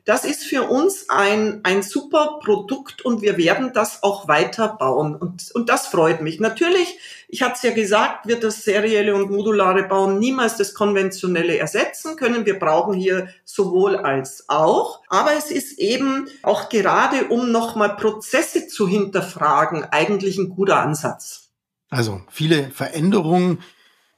das 0.06 0.26
ist 0.26 0.44
für 0.44 0.64
uns 0.64 1.10
ein, 1.10 1.62
ein 1.64 1.82
super 1.82 2.40
Produkt 2.44 3.06
und 3.06 3.22
wir 3.22 3.38
werden 3.38 3.72
das 3.74 4.04
auch 4.04 4.28
weiter 4.28 4.68
bauen. 4.68 5.16
Und, 5.16 5.52
und 5.54 5.70
das 5.70 5.88
freut 5.88 6.22
mich. 6.22 6.42
Natürlich, 6.42 7.00
ich 7.30 7.42
hatte 7.42 7.54
es 7.56 7.62
ja 7.62 7.72
gesagt, 7.72 8.28
wird 8.28 8.44
das 8.44 8.66
serielle 8.66 9.16
und 9.16 9.32
modulare 9.32 9.84
Bauen 9.84 10.20
niemals 10.20 10.58
das 10.58 10.74
konventionelle 10.74 11.58
ersetzen 11.58 12.18
können. 12.18 12.46
Wir 12.46 12.60
brauchen 12.60 12.94
hier 12.94 13.30
sowohl 13.46 13.96
als 13.96 14.50
auch. 14.50 15.02
Aber 15.08 15.32
es 15.38 15.50
ist 15.50 15.80
eben 15.80 16.28
auch 16.42 16.68
gerade, 16.68 17.28
um 17.30 17.52
nochmal 17.52 17.96
Prozesse 17.96 18.68
zu 18.68 18.90
hinterfragen, 18.90 19.86
eigentlich 19.86 20.38
ein 20.38 20.50
guter 20.50 20.80
Ansatz. 20.80 21.52
Also 21.90 22.22
viele 22.30 22.72
Veränderungen. 22.72 23.64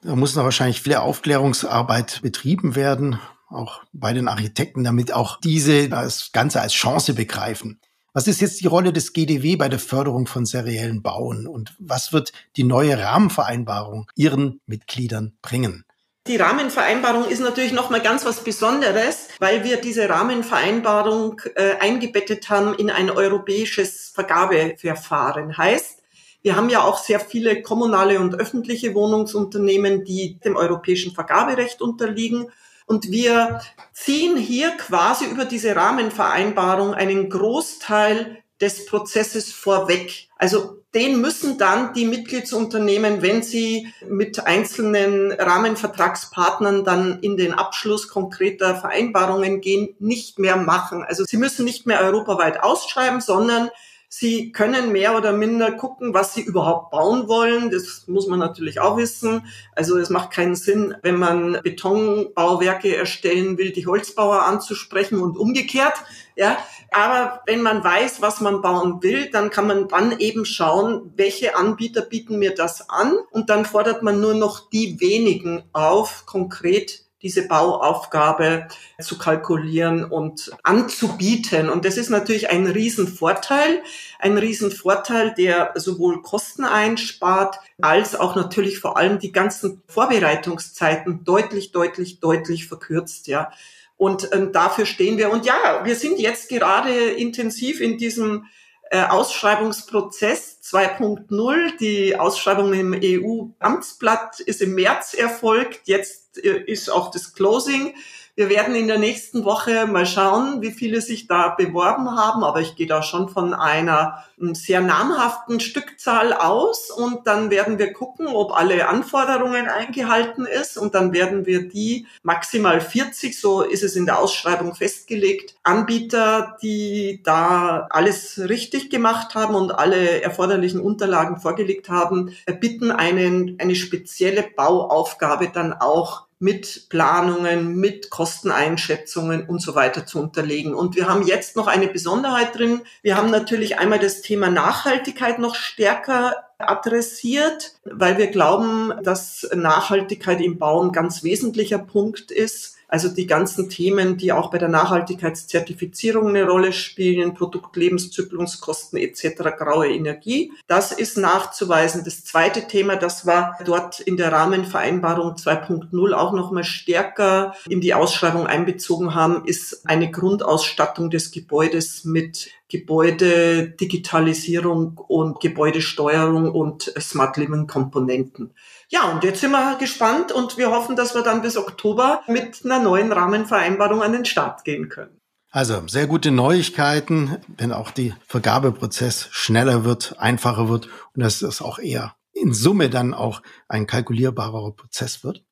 Da 0.02 0.16
muss 0.16 0.36
noch 0.36 0.44
wahrscheinlich 0.46 0.82
viel 0.82 0.96
Aufklärungsarbeit 0.96 2.22
betrieben 2.24 2.76
werden 2.76 3.20
auch 3.50 3.84
bei 3.94 4.14
den 4.14 4.28
Architekten, 4.28 4.84
damit 4.84 5.14
auch 5.14 5.40
diese 5.40 5.90
das 5.90 6.32
Ganze 6.32 6.62
als 6.62 6.74
Chance 6.74 7.14
begreifen. 7.14 7.80
Was 8.14 8.28
ist 8.28 8.40
jetzt 8.40 8.62
die 8.62 8.68
Rolle 8.68 8.94
des 8.94 9.12
GDW 9.12 9.58
bei 9.58 9.68
der 9.68 9.80
Förderung 9.80 10.26
von 10.26 10.46
seriellen 10.46 11.02
Bauen 11.02 11.48
und 11.48 11.76
was 11.80 12.14
wird 12.14 12.32
die 12.56 12.64
neue 12.64 12.98
Rahmenvereinbarung 12.98 14.10
Ihren 14.16 14.62
Mitgliedern 14.66 15.38
bringen? 15.42 15.84
Die 16.28 16.38
Rahmenvereinbarung 16.38 17.26
ist 17.26 17.42
natürlich 17.42 17.72
noch 17.72 17.92
mal 17.92 18.02
ganz 18.02 18.26
was 18.26 18.44
Besonderes, 18.44 19.28
weil 19.40 19.64
wir 19.64 19.80
diese 19.80 20.10
Rahmenvereinbarung 20.10 21.40
äh, 21.54 21.76
eingebettet 21.80 22.50
haben 22.50 22.74
in 22.74 22.90
ein 22.90 23.12
europäisches 23.12 24.12
Vergabeverfahren. 24.16 25.56
Heißt, 25.56 26.02
wir 26.42 26.56
haben 26.56 26.70
ja 26.70 26.84
auch 26.84 26.98
sehr 26.98 27.20
viele 27.20 27.62
kommunale 27.62 28.20
und 28.20 28.34
öffentliche 28.40 28.96
Wohnungsunternehmen, 28.96 30.04
die 30.04 30.40
dem 30.40 30.56
europäischen 30.56 31.14
Vergaberecht 31.14 31.82
unterliegen. 31.82 32.48
Und 32.86 33.10
wir 33.12 33.62
ziehen 33.94 34.38
hier 34.38 34.72
quasi 34.72 35.26
über 35.26 35.46
diese 35.46 35.76
Rahmenvereinbarung 35.76 36.94
einen 36.94 37.30
Großteil 37.30 38.44
des 38.62 38.86
Prozesses 38.86 39.52
vorweg. 39.52 40.30
Also 40.38 40.82
den 40.94 41.20
müssen 41.20 41.58
dann 41.58 41.94
die 41.94 42.06
Mitgliedsunternehmen, 42.06 43.22
wenn 43.22 43.44
sie 43.44 43.92
mit 44.08 44.46
einzelnen 44.46 45.34
Rahmenvertragspartnern 45.34 46.86
dann 46.86 47.20
in 47.20 47.36
den 47.36 47.54
Abschluss 47.54 48.08
konkreter 48.08 48.76
Vereinbarungen 48.76 49.60
gehen, 49.60 49.96
nicht 50.00 50.40
mehr 50.40 50.56
machen. 50.56 51.04
Also 51.04 51.26
sie 51.26 51.36
müssen 51.36 51.66
nicht 51.66 51.86
mehr 51.86 52.00
europaweit 52.00 52.64
ausschreiben, 52.64 53.20
sondern 53.20 53.70
Sie 54.18 54.54
können 54.54 54.94
mehr 54.94 55.18
oder 55.18 55.34
minder 55.34 55.74
gucken, 55.74 56.14
was 56.14 56.34
Sie 56.34 56.42
überhaupt 56.42 56.92
bauen 56.92 57.28
wollen. 57.28 57.70
Das 57.70 58.06
muss 58.08 58.28
man 58.28 58.40
natürlich 58.40 58.80
auch 58.80 58.96
wissen. 58.96 59.46
Also 59.76 59.98
es 59.98 60.10
macht 60.10 60.32
keinen 60.32 60.56
Sinn, 60.56 60.96
wenn 61.02 61.18
man 61.18 61.60
Betonbauwerke 61.62 62.96
erstellen 62.96 63.58
will, 63.58 63.74
die 63.74 63.88
Holzbauer 63.88 64.44
anzusprechen 64.44 65.20
und 65.20 65.38
umgekehrt. 65.38 65.96
Ja, 66.38 66.58
aber 66.92 67.42
wenn 67.46 67.62
man 67.62 67.84
weiß, 67.84 68.22
was 68.22 68.40
man 68.40 68.62
bauen 68.62 69.04
will, 69.04 69.30
dann 69.32 69.50
kann 69.50 69.68
man 69.68 69.90
dann 69.90 70.18
eben 70.18 70.46
schauen, 70.46 71.12
welche 71.18 71.58
Anbieter 71.58 72.02
bieten 72.02 72.40
mir 72.40 72.56
das 72.56 72.90
an 72.90 73.18
und 73.32 73.50
dann 73.50 73.66
fordert 73.66 74.02
man 74.02 74.22
nur 74.22 74.34
noch 74.34 74.70
die 74.70 75.02
wenigen 75.02 75.64
auf, 75.74 76.26
konkret 76.26 77.05
diese 77.26 77.48
Bauaufgabe 77.48 78.68
zu 79.02 79.18
kalkulieren 79.18 80.06
und 80.06 80.52
anzubieten. 80.62 81.70
Und 81.70 81.84
das 81.84 81.98
ist 81.98 82.12
natürlich 82.12 82.52
ein 82.52 82.68
Riesenvorteil, 82.68 83.82
ein 84.20 84.38
Riesenvorteil, 84.38 85.34
der 85.34 85.74
sowohl 85.74 86.22
Kosten 86.22 86.66
einspart, 86.66 87.58
als 87.82 88.16
auch 88.16 88.36
natürlich 88.36 88.78
vor 88.78 88.96
allem 88.96 89.18
die 89.18 89.32
ganzen 89.32 89.82
Vorbereitungszeiten 89.88 91.24
deutlich, 91.24 91.72
deutlich, 91.72 92.20
deutlich 92.20 92.68
verkürzt, 92.68 93.26
ja. 93.26 93.52
Und 93.98 94.30
ähm, 94.32 94.52
dafür 94.52 94.86
stehen 94.86 95.18
wir. 95.18 95.32
Und 95.32 95.48
ja, 95.48 95.82
wir 95.84 95.96
sind 95.96 96.20
jetzt 96.20 96.50
gerade 96.50 96.92
intensiv 96.92 97.82
in 97.82 97.98
diesem 97.98 98.46
Ausschreibungsprozess 98.92 100.60
2.0. 100.64 101.78
Die 101.78 102.18
Ausschreibung 102.18 102.74
im 102.74 102.94
EU-Amtsblatt 102.94 104.40
ist 104.40 104.62
im 104.62 104.76
März 104.76 105.14
erfolgt. 105.14 105.82
Jetzt 105.86 106.38
äh, 106.44 106.64
ist 106.66 106.90
auch 106.90 107.12
das 107.12 107.34
Closing. 107.34 107.96
Wir 108.38 108.50
werden 108.50 108.76
in 108.76 108.88
der 108.88 108.98
nächsten 108.98 109.46
Woche 109.46 109.88
mal 109.88 110.06
schauen, 110.06 110.62
wie 110.62 110.72
viele 110.72 111.00
sich 111.00 111.26
da 111.26 111.56
beworben 111.56 112.18
haben, 112.18 112.44
aber 112.44 112.60
ich 112.60 112.76
gehe 112.76 112.86
da 112.86 113.02
schon 113.02 113.30
von 113.30 113.54
einer 113.54 114.26
hm, 114.38 114.54
sehr 114.54 114.82
namhaften 114.82 115.62
Stückzahl 115.62 116.34
aus 116.34 116.92
und 116.92 117.28
dann 117.28 117.50
werden 117.50 117.80
wir 117.80 117.94
gucken, 117.94 118.28
ob 118.28 118.52
alle 118.52 118.90
Anforderungen 118.90 119.70
eingehalten 119.70 120.46
ist 120.46 120.78
und 120.78 120.96
dann 120.96 121.14
werden 121.14 121.46
wir 121.46 121.70
die 121.70 122.08
maximal 122.24 122.82
40, 122.82 123.40
so 123.40 123.62
ist 123.62 123.84
es 123.84 123.96
in 123.96 124.06
der 124.06 124.20
Ausschreibung 124.20 124.76
festgelegt, 124.76 125.56
Anbieter, 125.64 126.58
die 126.62 127.22
da 127.24 127.88
alles 127.90 128.38
richtig 128.38 128.90
gemacht 128.90 129.34
haben 129.34 129.56
und 129.56 129.72
alle 129.72 130.22
erforderlichen 130.22 130.82
Unterlagen 130.82 131.40
vorgelegt 131.40 131.88
haben, 131.88 132.36
bitten, 132.60 132.92
einen, 132.92 133.58
eine 133.62 133.76
spezielle 133.76 134.44
Bauaufgabe 134.44 135.48
dann 135.54 135.72
auch 135.72 136.25
mit 136.40 136.90
Planungen, 136.90 137.76
mit 137.76 138.10
Kosteneinschätzungen 138.10 139.48
und 139.48 139.62
so 139.62 139.74
weiter 139.74 140.06
zu 140.06 140.20
unterlegen. 140.20 140.74
Und 140.74 140.96
wir 140.96 141.08
haben 141.08 141.26
jetzt 141.26 141.56
noch 141.56 141.68
eine 141.68 141.88
Besonderheit 141.88 142.58
drin. 142.58 142.82
Wir 143.02 143.16
haben 143.16 143.32
natürlich 143.32 143.80
einmal 143.80 144.00
das 144.00 144.22
Thema 144.22 144.50
Nachhaltigkeit 144.50 145.40
noch 145.40 145.56
stärker 145.56 146.36
adressiert, 146.58 147.74
weil 147.84 148.18
wir 148.18 148.28
glauben, 148.28 148.94
dass 149.04 149.50
Nachhaltigkeit 149.54 150.42
im 150.42 150.58
Bau 150.58 150.82
ein 150.82 150.92
ganz 150.92 151.24
wesentlicher 151.24 151.80
Punkt 151.80 152.32
ist 152.32 152.75
also 152.96 153.10
die 153.10 153.28
ganzen 153.28 153.70
Themen, 153.70 154.16
die 154.16 154.32
auch 154.32 154.52
bei 154.52 154.58
der 154.58 154.70
Nachhaltigkeitszertifizierung 154.70 156.30
eine 156.30 156.46
Rolle 156.46 156.72
spielen, 156.72 157.34
Produktlebenszyklungskosten 157.34 158.98
etc., 158.98 159.52
graue 159.58 159.90
Energie. 159.90 160.54
Das 160.68 160.94
ist 160.94 161.18
nachzuweisen. 161.18 162.06
Das 162.06 162.24
zweite 162.24 162.70
Thema, 162.70 162.96
das 162.96 163.26
war 163.26 163.60
dort 163.66 164.00
in 164.00 164.16
der 164.16 164.32
Rahmenvereinbarung 164.32 165.34
2.0 165.34 166.14
auch 166.14 166.32
nochmal 166.32 166.64
stärker 166.64 167.54
in 167.68 167.82
die 167.82 167.94
Ausschreibung 167.94 168.48
einbezogen 168.48 169.14
haben, 169.14 169.44
ist 169.44 169.90
eine 169.90 170.10
Grundausstattung 170.10 171.10
des 171.10 171.32
Gebäudes 171.32 172.06
mit 172.06 172.48
Gebäudedigitalisierung 172.70 174.98
und 174.98 175.40
Gebäudesteuerung 175.40 176.52
und 176.52 176.92
Smart 177.00 177.38
Living 177.38 177.68
Komponenten. 177.68 178.54
Ja, 178.90 179.12
und 179.12 179.24
jetzt 179.24 179.42
sind 179.42 179.52
wir 179.52 179.78
gespannt 179.78 180.32
und 180.32 180.58
wir 180.58 180.72
hoffen, 180.72 180.96
dass 180.96 181.14
wir 181.14 181.22
dann 181.22 181.42
bis 181.42 181.58
Oktober 181.58 182.22
mit 182.28 182.66
einer 182.66 182.80
neuen 182.80 183.12
Rahmenvereinbarung 183.12 184.02
an 184.02 184.14
den 184.14 184.26
Start 184.26 184.64
gehen 184.64 184.90
können. 184.90 185.22
Also 185.52 185.84
sehr 185.88 186.08
gute 186.08 186.32
Neuigkeiten, 186.32 187.38
wenn 187.48 187.72
auch 187.72 187.92
der 187.92 188.18
Vergabeprozess 188.28 189.30
schneller 189.32 189.86
wird, 189.86 190.16
einfacher 190.20 190.68
wird 190.68 190.90
und 191.14 191.24
dass 191.24 191.42
es 191.42 191.62
auch 191.62 191.80
eher 191.80 192.16
in 192.34 192.54
Summe 192.54 192.90
dann 192.90 193.14
auch 193.14 193.42
ein 193.70 193.88
kalkulierbarer 193.88 194.72
Prozess 194.72 195.24
wird. 195.24 195.46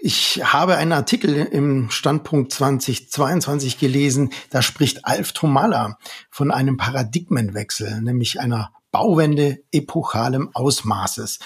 Ich 0.00 0.40
habe 0.44 0.76
einen 0.76 0.92
Artikel 0.92 1.34
im 1.34 1.90
Standpunkt 1.90 2.52
2022 2.52 3.78
gelesen, 3.78 4.32
da 4.50 4.62
spricht 4.62 5.04
Alf 5.04 5.32
Tomalla 5.32 5.98
von 6.30 6.52
einem 6.52 6.76
Paradigmenwechsel, 6.76 8.00
nämlich 8.00 8.38
einer 8.38 8.72
Bauwende 8.92 9.58
epochalem 9.72 10.50
Ausmaßes 10.54 11.40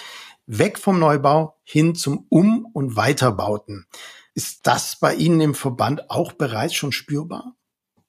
weg 0.46 0.78
vom 0.78 0.98
Neubau 0.98 1.56
hin 1.64 1.94
zum 1.94 2.26
Um- 2.28 2.66
und 2.72 2.96
Weiterbauten. 2.96 3.86
Ist 4.34 4.66
das 4.66 4.96
bei 4.96 5.14
Ihnen 5.14 5.40
im 5.40 5.54
Verband 5.54 6.10
auch 6.10 6.32
bereits 6.32 6.74
schon 6.74 6.92
spürbar? 6.92 7.54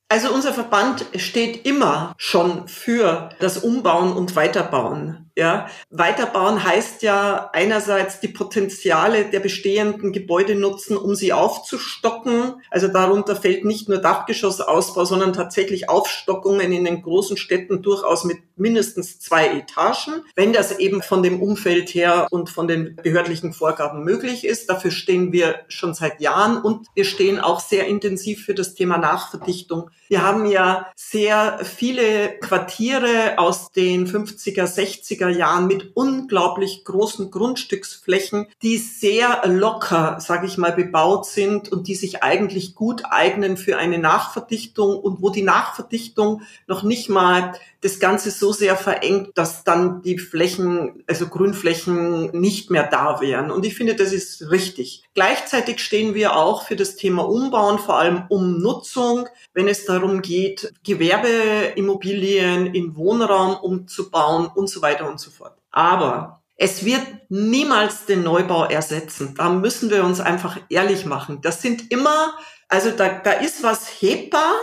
Also 0.10 0.32
unser 0.34 0.54
Verband 0.54 1.06
steht 1.16 1.66
immer 1.66 2.14
schon 2.18 2.68
für 2.68 3.30
das 3.40 3.58
Umbauen 3.58 4.14
und 4.14 4.36
Weiterbauen. 4.36 5.23
Ja, 5.36 5.68
Weiterbauen 5.90 6.64
heißt 6.64 7.02
ja 7.02 7.50
einerseits 7.54 8.20
die 8.20 8.28
Potenziale 8.28 9.26
der 9.26 9.40
bestehenden 9.40 10.14
Gebäude 10.14 10.54
nutzen, 10.54 10.96
um 10.96 11.16
sie 11.16 11.34
aufzustocken. 11.34 12.62
Also 12.70 12.88
darunter 12.88 13.36
fällt 13.36 13.66
nicht 13.66 13.90
nur 13.90 13.98
Dachgeschossausbau, 13.98 15.06
sondern 15.06 15.34
tatsächlich 15.34 15.90
Aufstockungen 15.90 16.72
in 16.72 16.86
den 16.86 17.02
großen 17.02 17.38
Städten 17.38 17.82
durchaus 17.82 18.26
mit 18.26 18.38
mindestens 18.56 19.20
zwei 19.20 19.48
Etagen, 19.48 20.24
wenn 20.36 20.54
das 20.54 20.78
eben 20.78 21.02
von 21.02 21.24
dem 21.24 21.42
Umfeld 21.42 21.90
her 21.90 22.28
und 22.30 22.52
von 22.52 22.68
den 22.68 22.96
behördlichen 22.96 23.54
Vorgaben 23.54 24.04
möglich 24.04 24.46
ist. 24.46 24.70
Dafür 24.70 24.92
stehen 24.92 25.32
wir 25.32 25.62
schon 25.68 25.96
seit 25.96 26.22
Jahren 26.22 26.62
und 26.62 26.88
wir 26.94 27.06
stehen 27.06 27.40
auch 27.40 27.60
sehr 27.60 27.88
intensiv 27.88 28.46
für 28.46 28.54
das 28.54 28.76
Thema 28.76 28.98
Nachverdichtung. 28.98 29.90
Wir 30.08 30.22
haben 30.22 30.46
ja 30.46 30.92
sehr 30.96 31.60
viele 31.64 32.38
Quartiere 32.40 33.38
aus 33.38 33.72
den 33.72 34.08
50er, 34.08 34.66
60er 34.66 35.23
70er 35.24 35.30
Jahren 35.30 35.68
mit 35.68 35.92
unglaublich 35.96 36.84
großen 36.86 37.32
Grundstücksflächen, 37.32 38.48
die 38.62 38.78
sehr 38.78 39.42
locker, 39.46 40.18
sage 40.20 40.48
ich 40.48 40.58
mal, 40.58 40.72
bebaut 40.72 41.26
sind 41.26 41.72
und 41.72 41.88
die 41.88 41.96
sich 41.96 42.24
eigentlich 42.24 42.76
gut 42.76 43.04
eignen 43.10 43.58
für 43.58 43.78
eine 43.78 43.98
Nachverdichtung 43.98 44.98
und 44.98 45.22
wo 45.22 45.30
die 45.30 45.44
Nachverdichtung 45.44 46.42
noch 46.68 46.84
nicht 46.84 47.10
mal 47.10 47.54
das 47.84 48.00
Ganze 48.00 48.32
so 48.32 48.54
sehr 48.54 48.78
verengt, 48.78 49.32
dass 49.36 49.66
dann 49.66 50.02
die 50.02 50.18
Flächen, 50.18 51.04
also 51.06 51.28
Grünflächen 51.28 52.32
nicht 52.32 52.72
mehr 52.72 52.84
da 52.84 53.20
wären. 53.20 53.52
Und 53.52 53.66
ich 53.66 53.76
finde, 53.76 53.96
das 53.96 54.14
ist 54.14 54.50
richtig. 54.50 55.04
Gleichzeitig 55.14 55.80
stehen 55.80 56.14
wir 56.14 56.38
auch 56.38 56.64
für 56.64 56.78
das 56.78 56.96
Thema 56.96 57.28
Umbauen, 57.28 57.80
vor 57.80 58.00
allem 58.00 58.24
Umnutzung, 58.30 59.28
wenn 59.54 59.68
es 59.68 59.86
darum 59.86 60.22
geht, 60.22 60.74
Gewerbeimmobilien 60.86 62.68
in 62.68 62.96
Wohnraum 62.96 63.58
umzubauen 63.58 64.48
und 64.48 64.70
so 64.70 64.82
weiter 64.82 65.10
und 65.14 65.20
so 65.20 65.32
fort. 65.32 65.58
Aber 65.72 66.44
es 66.56 66.86
wird 66.86 67.02
niemals 67.30 68.06
den 68.06 68.24
Neubau 68.24 68.66
ersetzen. 68.66 69.34
Da 69.36 69.50
müssen 69.50 69.90
wir 69.90 70.04
uns 70.04 70.20
einfach 70.20 70.60
ehrlich 70.70 71.06
machen. 71.06 71.40
Das 71.42 71.62
sind 71.62 71.92
immer, 71.92 72.34
also 72.68 72.92
da, 72.92 73.10
da 73.10 73.32
ist 73.32 73.64
was 73.64 73.88
hebbar. 73.88 74.54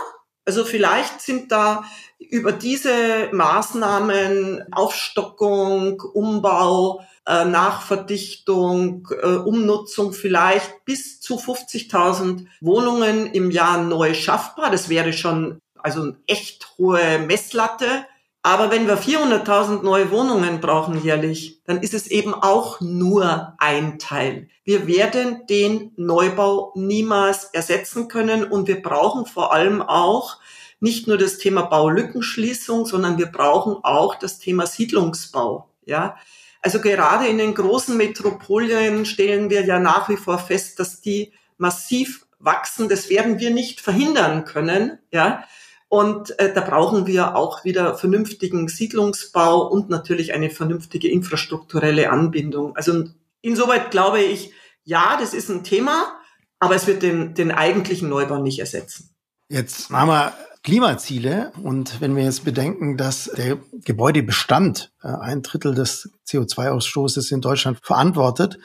Also 0.45 0.65
vielleicht 0.65 1.21
sind 1.21 1.51
da 1.51 1.83
über 2.17 2.51
diese 2.51 3.29
Maßnahmen 3.31 4.71
Aufstockung, 4.71 6.01
Umbau, 6.01 7.01
äh, 7.27 7.45
Nachverdichtung, 7.45 9.07
äh, 9.21 9.27
Umnutzung 9.27 10.13
vielleicht 10.13 10.85
bis 10.85 11.19
zu 11.19 11.37
50.000 11.37 12.47
Wohnungen 12.61 13.27
im 13.27 13.51
Jahr 13.51 13.81
neu 13.81 14.13
schaffbar. 14.13 14.71
Das 14.71 14.89
wäre 14.89 15.13
schon 15.13 15.59
also 15.77 16.01
eine 16.01 16.15
echt 16.27 16.67
hohe 16.77 17.19
Messlatte. 17.19 18.05
Aber 18.43 18.71
wenn 18.71 18.87
wir 18.87 18.97
400.000 18.97 19.83
neue 19.83 20.09
Wohnungen 20.09 20.61
brauchen 20.61 21.01
jährlich, 21.03 21.61
dann 21.65 21.81
ist 21.81 21.93
es 21.93 22.07
eben 22.07 22.33
auch 22.33 22.81
nur 22.81 23.53
ein 23.59 23.99
Teil. 23.99 24.49
Wir 24.63 24.87
werden 24.87 25.45
den 25.47 25.91
Neubau 25.95 26.71
niemals 26.75 27.45
ersetzen 27.45 28.07
können 28.07 28.43
und 28.43 28.67
wir 28.67 28.81
brauchen 28.81 29.27
vor 29.27 29.53
allem 29.53 29.83
auch 29.83 30.39
nicht 30.79 31.07
nur 31.07 31.19
das 31.19 31.37
Thema 31.37 31.61
Baulückenschließung, 31.61 32.87
sondern 32.87 33.19
wir 33.19 33.27
brauchen 33.27 33.75
auch 33.83 34.15
das 34.15 34.39
Thema 34.39 34.65
Siedlungsbau. 34.65 35.69
Ja, 35.85 36.17
also 36.63 36.79
gerade 36.79 37.27
in 37.27 37.37
den 37.37 37.53
großen 37.53 37.95
Metropolien 37.95 39.05
stellen 39.05 39.51
wir 39.51 39.65
ja 39.65 39.79
nach 39.79 40.09
wie 40.09 40.17
vor 40.17 40.39
fest, 40.39 40.79
dass 40.79 41.01
die 41.01 41.31
massiv 41.57 42.25
wachsen. 42.39 42.89
Das 42.89 43.09
werden 43.09 43.39
wir 43.39 43.51
nicht 43.51 43.81
verhindern 43.81 44.45
können. 44.45 44.97
Ja, 45.11 45.43
und 45.91 46.39
äh, 46.39 46.53
da 46.53 46.61
brauchen 46.61 47.05
wir 47.05 47.35
auch 47.35 47.65
wieder 47.65 47.97
vernünftigen 47.97 48.69
Siedlungsbau 48.69 49.67
und 49.67 49.89
natürlich 49.89 50.33
eine 50.33 50.49
vernünftige 50.49 51.09
infrastrukturelle 51.09 52.09
Anbindung. 52.09 52.77
Also 52.77 53.09
insoweit 53.41 53.91
glaube 53.91 54.21
ich, 54.21 54.53
ja, 54.85 55.17
das 55.19 55.33
ist 55.33 55.49
ein 55.49 55.65
Thema, 55.65 56.17
aber 56.59 56.75
es 56.75 56.87
wird 56.87 57.03
den, 57.03 57.33
den 57.33 57.51
eigentlichen 57.51 58.07
Neubau 58.07 58.41
nicht 58.41 58.59
ersetzen. 58.59 59.09
Jetzt 59.49 59.89
haben 59.89 60.07
wir 60.07 60.33
Klimaziele. 60.63 61.51
Und 61.61 61.99
wenn 61.99 62.15
wir 62.15 62.23
jetzt 62.23 62.45
bedenken, 62.45 62.95
dass 62.95 63.25
der 63.25 63.57
Gebäudebestand 63.83 64.93
äh, 65.03 65.07
ein 65.07 65.41
Drittel 65.41 65.75
des 65.75 66.09
CO2-Ausstoßes 66.25 67.33
in 67.33 67.41
Deutschland 67.41 67.79
verantwortet, 67.83 68.59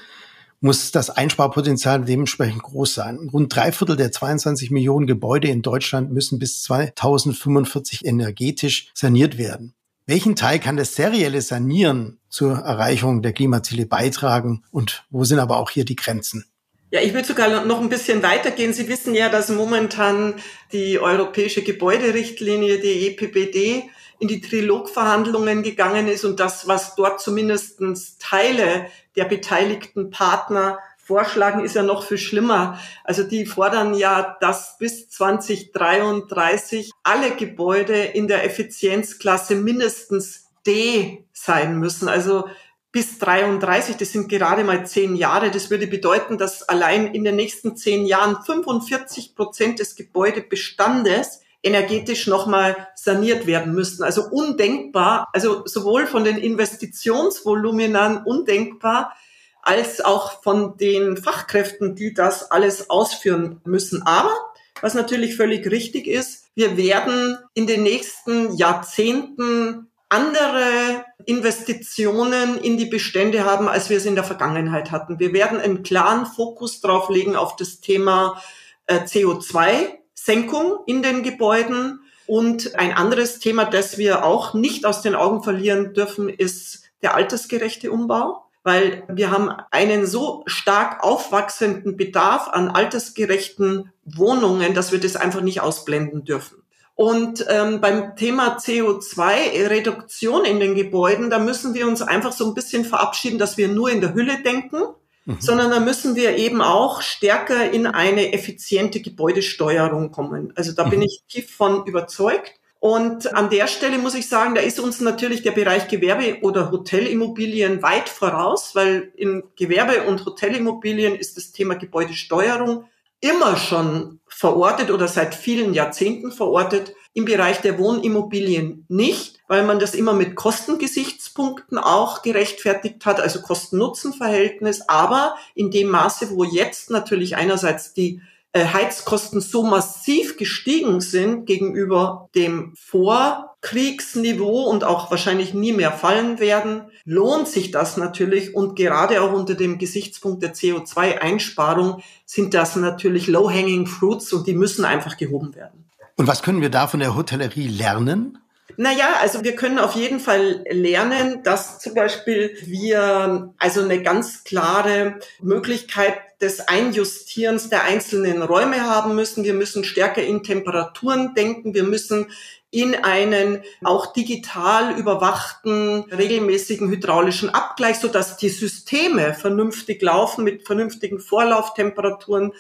muss 0.60 0.90
das 0.90 1.10
Einsparpotenzial 1.10 2.04
dementsprechend 2.04 2.62
groß 2.62 2.94
sein. 2.94 3.28
Rund 3.32 3.54
drei 3.54 3.72
Viertel 3.72 3.96
der 3.96 4.12
22 4.12 4.70
Millionen 4.70 5.06
Gebäude 5.06 5.48
in 5.48 5.62
Deutschland 5.62 6.12
müssen 6.12 6.38
bis 6.38 6.62
2045 6.62 8.04
energetisch 8.04 8.90
saniert 8.94 9.38
werden. 9.38 9.74
Welchen 10.06 10.36
Teil 10.36 10.60
kann 10.60 10.76
das 10.76 10.94
serielle 10.94 11.42
Sanieren 11.42 12.20
zur 12.28 12.58
Erreichung 12.58 13.22
der 13.22 13.32
Klimaziele 13.32 13.86
beitragen 13.86 14.62
und 14.70 15.04
wo 15.10 15.24
sind 15.24 15.40
aber 15.40 15.58
auch 15.58 15.70
hier 15.70 15.84
die 15.84 15.96
Grenzen? 15.96 16.44
Ja, 16.92 17.00
ich 17.00 17.12
würde 17.12 17.26
sogar 17.26 17.64
noch 17.64 17.80
ein 17.80 17.88
bisschen 17.88 18.22
weitergehen. 18.22 18.72
Sie 18.72 18.88
wissen 18.88 19.14
ja, 19.16 19.28
dass 19.28 19.48
momentan 19.48 20.34
die 20.72 21.00
europäische 21.00 21.62
Gebäuderichtlinie, 21.62 22.78
die 22.78 23.08
EPBD, 23.08 23.90
in 24.18 24.28
die 24.28 24.40
Trilogverhandlungen 24.40 25.62
gegangen 25.62 26.08
ist 26.08 26.24
und 26.24 26.40
das, 26.40 26.66
was 26.68 26.94
dort 26.94 27.20
zumindestens 27.20 28.18
Teile 28.18 28.86
der 29.16 29.24
beteiligten 29.24 30.10
Partner 30.10 30.78
vorschlagen, 30.98 31.64
ist 31.64 31.76
ja 31.76 31.82
noch 31.82 32.04
viel 32.04 32.18
schlimmer. 32.18 32.80
Also 33.04 33.22
die 33.22 33.46
fordern 33.46 33.94
ja, 33.94 34.36
dass 34.40 34.76
bis 34.78 35.08
2033 35.08 36.90
alle 37.04 37.36
Gebäude 37.36 37.94
in 37.96 38.26
der 38.26 38.44
Effizienzklasse 38.44 39.54
mindestens 39.54 40.48
D 40.66 41.24
sein 41.32 41.78
müssen. 41.78 42.08
Also 42.08 42.48
bis 42.90 43.18
33, 43.18 43.96
das 43.96 44.12
sind 44.12 44.28
gerade 44.28 44.64
mal 44.64 44.86
zehn 44.86 45.16
Jahre. 45.16 45.50
Das 45.50 45.70
würde 45.70 45.86
bedeuten, 45.86 46.38
dass 46.38 46.62
allein 46.62 47.14
in 47.14 47.24
den 47.24 47.36
nächsten 47.36 47.76
zehn 47.76 48.06
Jahren 48.06 48.42
45 48.42 49.36
Prozent 49.36 49.78
des 49.78 49.96
Gebäudebestandes 49.96 51.42
energetisch 51.62 52.26
nochmal 52.26 52.88
saniert 52.94 53.46
werden 53.46 53.74
müssten. 53.74 54.02
Also 54.02 54.28
undenkbar, 54.28 55.28
also 55.32 55.66
sowohl 55.66 56.06
von 56.06 56.24
den 56.24 56.38
Investitionsvoluminern 56.38 58.24
undenkbar, 58.24 59.14
als 59.62 60.00
auch 60.00 60.42
von 60.42 60.76
den 60.76 61.16
Fachkräften, 61.16 61.96
die 61.96 62.14
das 62.14 62.50
alles 62.50 62.88
ausführen 62.88 63.60
müssen. 63.64 64.02
Aber, 64.02 64.32
was 64.80 64.94
natürlich 64.94 65.36
völlig 65.36 65.68
richtig 65.68 66.06
ist, 66.06 66.46
wir 66.54 66.76
werden 66.76 67.36
in 67.54 67.66
den 67.66 67.82
nächsten 67.82 68.54
Jahrzehnten 68.54 69.88
andere 70.08 71.04
Investitionen 71.24 72.58
in 72.58 72.78
die 72.78 72.86
Bestände 72.86 73.44
haben, 73.44 73.68
als 73.68 73.90
wir 73.90 73.96
es 73.96 74.06
in 74.06 74.14
der 74.14 74.22
Vergangenheit 74.22 74.92
hatten. 74.92 75.18
Wir 75.18 75.32
werden 75.32 75.58
einen 75.58 75.82
klaren 75.82 76.26
Fokus 76.26 76.80
drauf 76.80 77.10
legen 77.10 77.34
auf 77.34 77.56
das 77.56 77.80
Thema 77.80 78.40
äh, 78.86 79.00
CO2 79.00 79.98
Senkung 80.16 80.78
in 80.86 81.02
den 81.02 81.22
Gebäuden. 81.22 82.00
Und 82.26 82.74
ein 82.74 82.92
anderes 82.92 83.38
Thema, 83.38 83.64
das 83.66 83.98
wir 83.98 84.24
auch 84.24 84.52
nicht 84.52 84.84
aus 84.84 85.02
den 85.02 85.14
Augen 85.14 85.44
verlieren 85.44 85.94
dürfen, 85.94 86.28
ist 86.28 86.82
der 87.02 87.14
altersgerechte 87.14 87.92
Umbau 87.92 88.46
weil 88.66 89.04
wir 89.06 89.30
haben 89.30 89.48
einen 89.70 90.06
so 90.06 90.42
stark 90.46 91.04
aufwachsenden 91.04 91.96
Bedarf 91.96 92.48
an 92.48 92.68
altersgerechten 92.68 93.92
Wohnungen, 94.04 94.74
dass 94.74 94.90
wir 94.90 94.98
das 94.98 95.14
einfach 95.14 95.40
nicht 95.40 95.60
ausblenden 95.60 96.24
dürfen. 96.24 96.64
Und 96.96 97.46
ähm, 97.48 97.80
beim 97.80 98.16
Thema 98.16 98.56
CO2-Reduktion 98.56 100.44
in 100.44 100.58
den 100.58 100.74
Gebäuden, 100.74 101.30
da 101.30 101.38
müssen 101.38 101.74
wir 101.74 101.86
uns 101.86 102.02
einfach 102.02 102.32
so 102.32 102.44
ein 102.44 102.54
bisschen 102.54 102.84
verabschieden, 102.84 103.38
dass 103.38 103.56
wir 103.56 103.68
nur 103.68 103.88
in 103.88 104.00
der 104.00 104.14
Hülle 104.14 104.42
denken, 104.42 104.82
mhm. 105.26 105.36
sondern 105.40 105.70
da 105.70 105.80
müssen 105.80 106.16
wir 106.16 106.36
eben 106.36 106.62
auch 106.62 107.02
stärker 107.02 107.70
in 107.70 107.86
eine 107.86 108.32
effiziente 108.32 109.00
Gebäudesteuerung 109.00 110.10
kommen. 110.10 110.52
Also 110.56 110.72
da 110.72 110.86
mhm. 110.86 110.90
bin 110.90 111.02
ich 111.02 111.22
tief 111.28 111.54
von 111.54 111.84
überzeugt. 111.84 112.52
Und 112.78 113.34
an 113.34 113.50
der 113.50 113.66
Stelle 113.66 113.98
muss 113.98 114.14
ich 114.14 114.28
sagen, 114.28 114.54
da 114.54 114.60
ist 114.60 114.78
uns 114.78 115.00
natürlich 115.00 115.42
der 115.42 115.50
Bereich 115.50 115.88
Gewerbe- 115.88 116.38
oder 116.42 116.70
Hotelimmobilien 116.70 117.82
weit 117.82 118.08
voraus, 118.08 118.74
weil 118.74 119.12
in 119.16 119.42
Gewerbe- 119.56 120.06
und 120.06 120.24
Hotelimmobilien 120.24 121.16
ist 121.16 121.36
das 121.36 121.52
Thema 121.52 121.74
Gebäudesteuerung 121.74 122.84
immer 123.20 123.56
schon 123.56 124.20
verortet 124.28 124.90
oder 124.90 125.08
seit 125.08 125.34
vielen 125.34 125.74
Jahrzehnten 125.74 126.30
verortet. 126.30 126.94
Im 127.14 127.24
Bereich 127.24 127.60
der 127.62 127.78
Wohnimmobilien 127.78 128.84
nicht, 128.88 129.35
weil 129.48 129.64
man 129.64 129.78
das 129.78 129.94
immer 129.94 130.12
mit 130.12 130.34
Kostengesichtspunkten 130.34 131.78
auch 131.78 132.22
gerechtfertigt 132.22 133.06
hat, 133.06 133.20
also 133.20 133.40
Kosten-Nutzen-Verhältnis. 133.40 134.88
Aber 134.88 135.36
in 135.54 135.70
dem 135.70 135.88
Maße, 135.88 136.30
wo 136.30 136.44
jetzt 136.44 136.90
natürlich 136.90 137.36
einerseits 137.36 137.92
die 137.92 138.20
äh, 138.56 138.64
Heizkosten 138.72 139.42
so 139.42 139.64
massiv 139.64 140.38
gestiegen 140.38 141.02
sind 141.02 141.44
gegenüber 141.44 142.30
dem 142.34 142.72
Vorkriegsniveau 142.74 144.62
und 144.62 144.82
auch 144.82 145.10
wahrscheinlich 145.10 145.52
nie 145.52 145.72
mehr 145.72 145.92
fallen 145.92 146.38
werden, 146.38 146.82
lohnt 147.04 147.48
sich 147.48 147.70
das 147.70 147.98
natürlich. 147.98 148.54
Und 148.54 148.74
gerade 148.74 149.20
auch 149.20 149.32
unter 149.32 149.54
dem 149.54 149.76
Gesichtspunkt 149.76 150.42
der 150.42 150.54
CO2-Einsparung 150.54 152.02
sind 152.24 152.54
das 152.54 152.76
natürlich 152.76 153.26
low-hanging 153.26 153.86
fruits 153.86 154.32
und 154.32 154.46
die 154.46 154.54
müssen 154.54 154.86
einfach 154.86 155.18
gehoben 155.18 155.54
werden. 155.54 155.84
Und 156.16 156.26
was 156.26 156.42
können 156.42 156.62
wir 156.62 156.70
da 156.70 156.86
von 156.86 157.00
der 157.00 157.14
Hotellerie 157.14 157.68
lernen? 157.68 158.38
Naja, 158.76 159.14
also 159.20 159.44
wir 159.44 159.54
können 159.54 159.78
auf 159.78 159.94
jeden 159.94 160.20
Fall 160.20 160.64
lernen, 160.68 161.42
dass 161.44 161.78
zum 161.78 161.94
Beispiel 161.94 162.56
wir 162.62 163.54
also 163.58 163.82
eine 163.82 164.02
ganz 164.02 164.44
klare 164.44 165.20
Möglichkeit 165.40 166.14
des 166.40 166.68
Einjustierens 166.68 167.70
der 167.70 167.84
einzelnen 167.84 168.42
Räume 168.42 168.82
haben 168.82 169.14
müssen. 169.14 169.44
Wir 169.44 169.54
müssen 169.54 169.84
stärker 169.84 170.22
in 170.22 170.42
Temperaturen 170.42 171.34
denken. 171.34 171.74
Wir 171.74 171.84
müssen 171.84 172.26
in 172.70 172.94
einen 172.94 173.62
auch 173.82 174.12
digital 174.12 174.98
überwachten 174.98 176.04
regelmäßigen 176.12 176.90
hydraulischen 176.90 177.48
Abgleich, 177.48 177.98
so 177.98 178.08
dass 178.08 178.36
die 178.36 178.50
Systeme 178.50 179.32
vernünftig 179.32 180.02
laufen 180.02 180.44
mit 180.44 180.66
vernünftigen 180.66 181.18
Vorlauftemperaturen, 181.18 182.52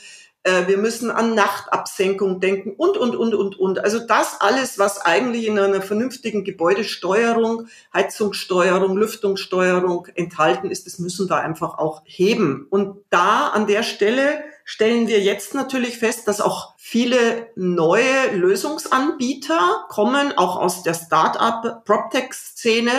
wir 0.66 0.78
müssen 0.78 1.10
an 1.10 1.34
Nachtabsenkung 1.34 2.40
denken 2.40 2.72
und, 2.76 2.96
und, 2.96 3.16
und, 3.16 3.34
und, 3.34 3.58
und. 3.58 3.78
Also 3.80 3.98
das 3.98 4.40
alles, 4.40 4.78
was 4.78 5.00
eigentlich 5.00 5.46
in 5.46 5.58
einer 5.58 5.82
vernünftigen 5.82 6.44
Gebäudesteuerung, 6.44 7.66
Heizungssteuerung, 7.92 8.96
Lüftungssteuerung 8.96 10.06
enthalten 10.14 10.70
ist, 10.70 10.86
das 10.86 10.98
müssen 10.98 11.28
wir 11.28 11.38
einfach 11.38 11.78
auch 11.78 12.02
heben. 12.04 12.66
Und 12.70 12.98
da 13.10 13.48
an 13.48 13.66
der 13.66 13.82
Stelle 13.82 14.44
stellen 14.64 15.08
wir 15.08 15.20
jetzt 15.20 15.54
natürlich 15.54 15.98
fest, 15.98 16.28
dass 16.28 16.40
auch 16.40 16.74
viele 16.76 17.48
neue 17.56 18.30
Lösungsanbieter 18.34 19.86
kommen, 19.88 20.36
auch 20.36 20.56
aus 20.56 20.82
der 20.82 20.94
Start-up-PropTech-Szene, 20.94 22.92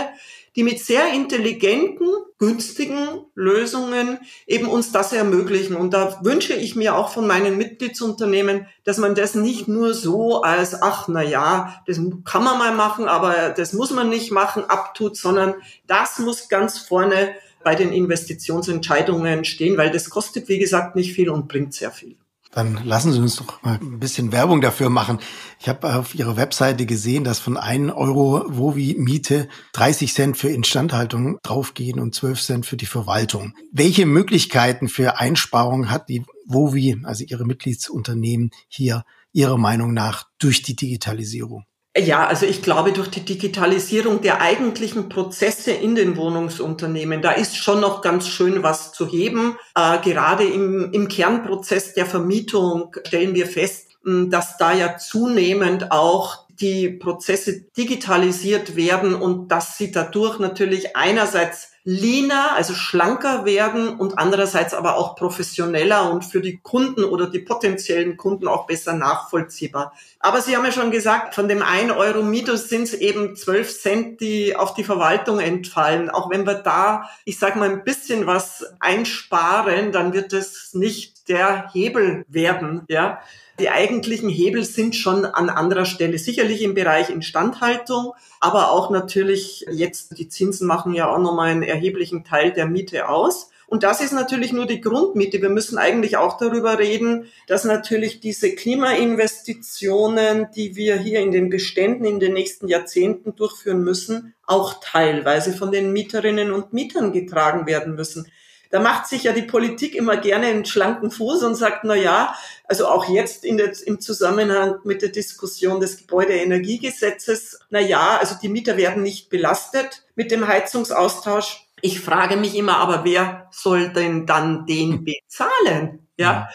die 0.56 0.64
mit 0.64 0.80
sehr 0.80 1.14
intelligenten, 1.14 2.08
günstigen 2.40 3.26
Lösungen 3.34 4.20
eben 4.46 4.68
uns 4.68 4.92
das 4.92 5.12
ermöglichen. 5.12 5.76
Und 5.76 5.94
da 5.94 6.20
wünsche 6.24 6.54
ich 6.54 6.76
mir 6.76 6.96
auch 6.96 7.10
von 7.10 7.26
meinen 7.26 7.58
Mitgliedsunternehmen, 7.58 8.68
dass 8.84 8.98
man 8.98 9.16
das 9.16 9.36
nicht 9.36 9.68
nur 9.68 9.94
so 9.94 10.42
als, 10.42 10.82
ach, 10.82 11.08
na 11.08 11.24
ja, 11.24 11.82
das 11.88 12.00
kann 12.26 12.44
man 12.44 12.60
mal 12.60 12.74
machen, 12.76 13.08
aber 13.08 13.50
das 13.50 13.74
muss 13.74 13.92
man 13.92 14.10
nicht 14.10 14.32
machen, 14.32 14.66
abtut, 14.66 15.18
sondern 15.18 15.56
das 15.88 16.20
muss 16.20 16.48
ganz 16.48 16.78
vorne 16.78 17.34
bei 17.64 17.76
den 17.76 17.92
Investitionsentscheidungen 17.92 19.44
stehen, 19.44 19.78
weil 19.78 19.92
das 19.92 20.10
kostet, 20.10 20.48
wie 20.48 20.60
gesagt, 20.60 20.96
nicht 20.96 21.14
viel 21.14 21.30
und 21.30 21.48
bringt 21.48 21.74
sehr 21.74 21.92
viel. 21.92 22.16
Dann 22.58 22.84
lassen 22.86 23.14
Sie 23.14 23.20
uns 23.20 23.36
doch 23.36 23.62
mal 23.62 23.78
ein 23.80 24.00
bisschen 24.00 24.32
Werbung 24.32 24.62
dafür 24.62 24.90
machen. 24.90 25.20
Ich 25.60 25.70
habe 25.70 25.96
auf 25.96 26.16
Ihrer 26.16 26.38
Webseite 26.38 26.88
gesehen, 26.88 27.24
dass 27.24 27.38
von 27.38 27.56
1 27.56 27.94
Euro 27.94 28.46
Wovi-Miete 28.48 29.48
30 29.74 30.12
Cent 30.12 30.38
für 30.38 30.50
Instandhaltung 30.50 31.38
draufgehen 31.44 32.00
und 32.00 32.16
12 32.16 32.42
Cent 32.42 32.66
für 32.66 32.76
die 32.76 32.88
Verwaltung. 32.88 33.54
Welche 33.72 34.08
Möglichkeiten 34.08 34.90
für 34.90 35.20
Einsparungen 35.20 35.92
hat 35.92 36.10
die 36.10 36.24
Wovi, 36.48 37.00
also 37.04 37.24
Ihre 37.26 37.46
Mitgliedsunternehmen, 37.46 38.50
hier 38.68 39.04
Ihrer 39.34 39.60
Meinung 39.60 39.94
nach 39.94 40.24
durch 40.40 40.64
die 40.64 40.76
Digitalisierung? 40.76 41.67
Ja, 41.98 42.28
also 42.28 42.46
ich 42.46 42.62
glaube, 42.62 42.92
durch 42.92 43.08
die 43.08 43.26
Digitalisierung 43.26 44.22
der 44.22 44.40
eigentlichen 44.40 45.10
Prozesse 45.10 45.72
in 45.72 45.96
den 45.96 46.16
Wohnungsunternehmen, 46.16 47.24
da 47.24 47.32
ist 47.32 47.58
schon 47.58 47.80
noch 47.80 48.02
ganz 48.02 48.28
schön 48.28 48.62
was 48.62 48.92
zu 48.92 49.08
heben. 49.08 49.58
Äh, 49.76 49.98
gerade 50.04 50.44
im, 50.44 50.92
im 50.92 51.08
Kernprozess 51.08 51.96
der 51.96 52.06
Vermietung 52.06 52.96
stellen 53.06 53.34
wir 53.34 53.48
fest, 53.48 53.98
dass 54.04 54.58
da 54.58 54.74
ja 54.74 54.98
zunehmend 54.98 55.92
auch 55.92 56.48
die 56.50 56.90
Prozesse 56.90 57.62
digitalisiert 57.76 58.76
werden 58.76 59.14
und 59.14 59.50
dass 59.50 59.78
sie 59.78 59.92
dadurch 59.92 60.40
natürlich 60.40 60.96
einerseits 60.96 61.72
leaner, 61.90 62.54
also 62.54 62.74
schlanker 62.74 63.46
werden 63.46 63.98
und 63.98 64.20
andererseits 64.20 64.74
aber 64.74 64.98
auch 64.98 65.16
professioneller 65.16 66.12
und 66.12 66.26
für 66.26 66.42
die 66.42 66.58
Kunden 66.58 67.06
oder 67.06 67.30
die 67.30 67.40
potenziellen 67.40 68.18
Kunden 68.18 68.50
auch 68.50 68.68
besser 68.68 68.92
nachvollziehbar. 68.92 69.94
Aber 70.20 70.42
Sie 70.42 70.58
haben 70.58 70.66
ja 70.66 70.74
schon 70.74 70.92
gesagt, 70.92 71.34
von 71.34 71.48
dem 71.48 71.62
1 71.62 71.94
Euro 71.94 72.24
Mieters 72.24 72.68
sind 72.68 72.84
es 72.84 72.94
eben 72.94 73.38
12 73.38 73.82
Cent, 73.82 74.20
die 74.20 74.54
auf 74.54 74.74
die 74.74 74.84
Verwaltung 74.84 75.40
entfallen. 75.40 76.10
Auch 76.10 76.30
wenn 76.30 76.46
wir 76.46 76.56
da, 76.56 77.10
ich 77.24 77.40
sage 77.40 77.58
mal, 77.58 77.70
ein 77.70 77.86
bisschen 77.86 78.28
was 78.28 78.66
einsparen, 78.82 79.94
dann 79.94 80.12
wird 80.12 80.34
es 80.34 80.74
nicht 80.74 81.17
der 81.28 81.70
Hebel 81.74 82.26
werden, 82.28 82.84
ja. 82.88 83.22
Die 83.60 83.70
eigentlichen 83.70 84.30
Hebel 84.30 84.64
sind 84.64 84.96
schon 84.96 85.26
an 85.26 85.50
anderer 85.50 85.86
Stelle, 85.86 86.20
sicherlich 86.20 86.62
im 86.62 86.76
Bereich 86.76 87.10
Instandhaltung, 87.10 88.14
aber 88.40 88.72
auch 88.72 88.92
natürlich 88.92 89.66
jetzt, 89.72 90.18
die 90.20 90.30
Zinsen 90.30 90.68
machen 90.68 90.94
ja 90.94 91.10
auch 91.10 91.18
nochmal 91.18 91.50
einen 91.50 91.64
erheblichen 91.64 92.24
Teil 92.24 92.52
der 92.52 92.68
Miete 92.68 93.10
aus. 93.10 93.50
Und 93.66 93.84
das 93.84 94.00
ist 94.00 94.14
natürlich 94.14 94.54
nur 94.54 94.66
die 94.66 94.80
Grundmiete. 94.80 95.42
Wir 95.42 95.50
müssen 95.50 95.78
eigentlich 95.78 96.16
auch 96.16 96.38
darüber 96.38 96.80
reden, 96.80 97.26
dass 97.48 97.66
natürlich 97.66 98.22
diese 98.22 98.56
Klimainvestitionen, 98.56 100.48
die 100.56 100.78
wir 100.78 100.98
hier 100.98 101.20
in 101.20 101.32
den 101.32 101.50
Beständen 101.50 102.06
in 102.06 102.22
den 102.22 102.32
nächsten 102.34 102.70
Jahrzehnten 102.70 103.36
durchführen 103.36 103.84
müssen, 103.84 104.36
auch 104.46 104.76
teilweise 104.82 105.52
von 105.52 105.74
den 105.74 105.92
Mieterinnen 105.92 106.54
und 106.54 106.72
Mietern 106.72 107.12
getragen 107.12 107.68
werden 107.68 107.96
müssen. 107.96 108.32
Da 108.70 108.80
macht 108.80 109.08
sich 109.08 109.24
ja 109.24 109.34
die 109.34 109.44
Politik 109.44 109.96
immer 109.96 110.18
gerne 110.18 110.48
einen 110.48 110.66
schlanken 110.66 111.12
Fuß 111.12 111.44
und 111.44 111.56
sagt, 111.56 111.84
na 111.84 111.96
ja, 111.96 112.36
also 112.66 112.88
auch 112.88 113.08
jetzt 113.10 113.44
der, 113.44 113.72
im 113.86 114.00
Zusammenhang 114.00 114.80
mit 114.84 115.02
der 115.02 115.10
Diskussion 115.10 115.80
des 115.80 115.98
Gebäudeenergiegesetzes, 115.98 117.60
na 117.70 117.80
ja, 117.80 118.18
also 118.18 118.36
die 118.42 118.50
Mieter 118.50 118.78
werden 118.78 119.04
nicht 119.04 119.30
belastet 119.30 120.04
mit 120.16 120.32
dem 120.32 120.48
Heizungsaustausch. 120.48 121.68
Ich 121.82 122.02
frage 122.02 122.38
mich 122.38 122.56
immer, 122.56 122.78
aber 122.78 123.06
wer 123.06 123.50
soll 123.52 123.90
denn 123.90 124.26
dann 124.26 124.66
den 124.66 125.06
bezahlen? 125.06 126.08
Ja. 126.18 126.50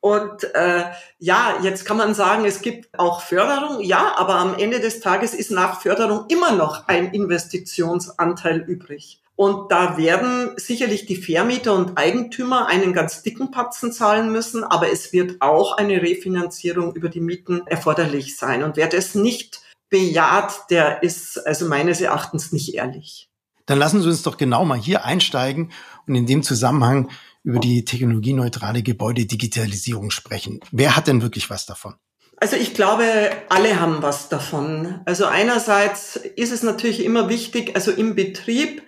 Und 0.00 0.44
äh, 0.54 0.84
ja, 1.18 1.58
jetzt 1.62 1.84
kann 1.84 1.96
man 1.96 2.14
sagen, 2.14 2.44
es 2.44 2.62
gibt 2.62 2.96
auch 2.98 3.20
Förderung, 3.20 3.80
ja, 3.82 4.14
aber 4.16 4.36
am 4.36 4.54
Ende 4.56 4.78
des 4.78 5.00
Tages 5.00 5.34
ist 5.34 5.50
nach 5.50 5.80
Förderung 5.80 6.26
immer 6.28 6.52
noch 6.52 6.86
ein 6.86 7.12
Investitionsanteil 7.12 8.60
übrig. 8.60 9.20
Und 9.40 9.70
da 9.70 9.96
werden 9.96 10.50
sicherlich 10.56 11.06
die 11.06 11.14
Vermieter 11.14 11.72
und 11.72 11.96
Eigentümer 11.96 12.66
einen 12.66 12.92
ganz 12.92 13.22
dicken 13.22 13.52
Patzen 13.52 13.92
zahlen 13.92 14.32
müssen, 14.32 14.64
aber 14.64 14.90
es 14.90 15.12
wird 15.12 15.40
auch 15.40 15.76
eine 15.76 16.02
Refinanzierung 16.02 16.92
über 16.96 17.08
die 17.08 17.20
Mieten 17.20 17.62
erforderlich 17.68 18.36
sein. 18.36 18.64
Und 18.64 18.76
wer 18.76 18.88
das 18.88 19.14
nicht 19.14 19.60
bejaht, 19.90 20.68
der 20.70 21.04
ist 21.04 21.38
also 21.46 21.68
meines 21.68 22.00
Erachtens 22.00 22.50
nicht 22.50 22.74
ehrlich. 22.74 23.30
Dann 23.66 23.78
lassen 23.78 24.02
Sie 24.02 24.08
uns 24.08 24.24
doch 24.24 24.38
genau 24.38 24.64
mal 24.64 24.76
hier 24.76 25.04
einsteigen 25.04 25.70
und 26.08 26.16
in 26.16 26.26
dem 26.26 26.42
Zusammenhang 26.42 27.08
über 27.44 27.60
die 27.60 27.84
technologieneutrale 27.84 28.82
Gebäudedigitalisierung 28.82 30.10
sprechen. 30.10 30.58
Wer 30.72 30.96
hat 30.96 31.06
denn 31.06 31.22
wirklich 31.22 31.48
was 31.48 31.64
davon? 31.64 31.94
Also 32.38 32.56
ich 32.56 32.74
glaube, 32.74 33.04
alle 33.50 33.78
haben 33.78 34.02
was 34.02 34.28
davon. 34.28 35.00
Also 35.04 35.26
einerseits 35.26 36.16
ist 36.16 36.50
es 36.50 36.64
natürlich 36.64 37.04
immer 37.04 37.28
wichtig, 37.28 37.76
also 37.76 37.92
im 37.92 38.16
Betrieb 38.16 38.82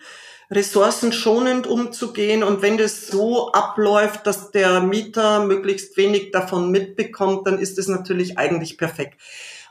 ressourcenschonend 0.50 1.66
umzugehen. 1.66 2.42
Und 2.42 2.62
wenn 2.62 2.76
das 2.76 3.06
so 3.06 3.52
abläuft, 3.52 4.26
dass 4.26 4.50
der 4.50 4.80
Mieter 4.80 5.44
möglichst 5.44 5.96
wenig 5.96 6.32
davon 6.32 6.70
mitbekommt, 6.70 7.46
dann 7.46 7.58
ist 7.58 7.78
es 7.78 7.88
natürlich 7.88 8.38
eigentlich 8.38 8.76
perfekt. 8.76 9.20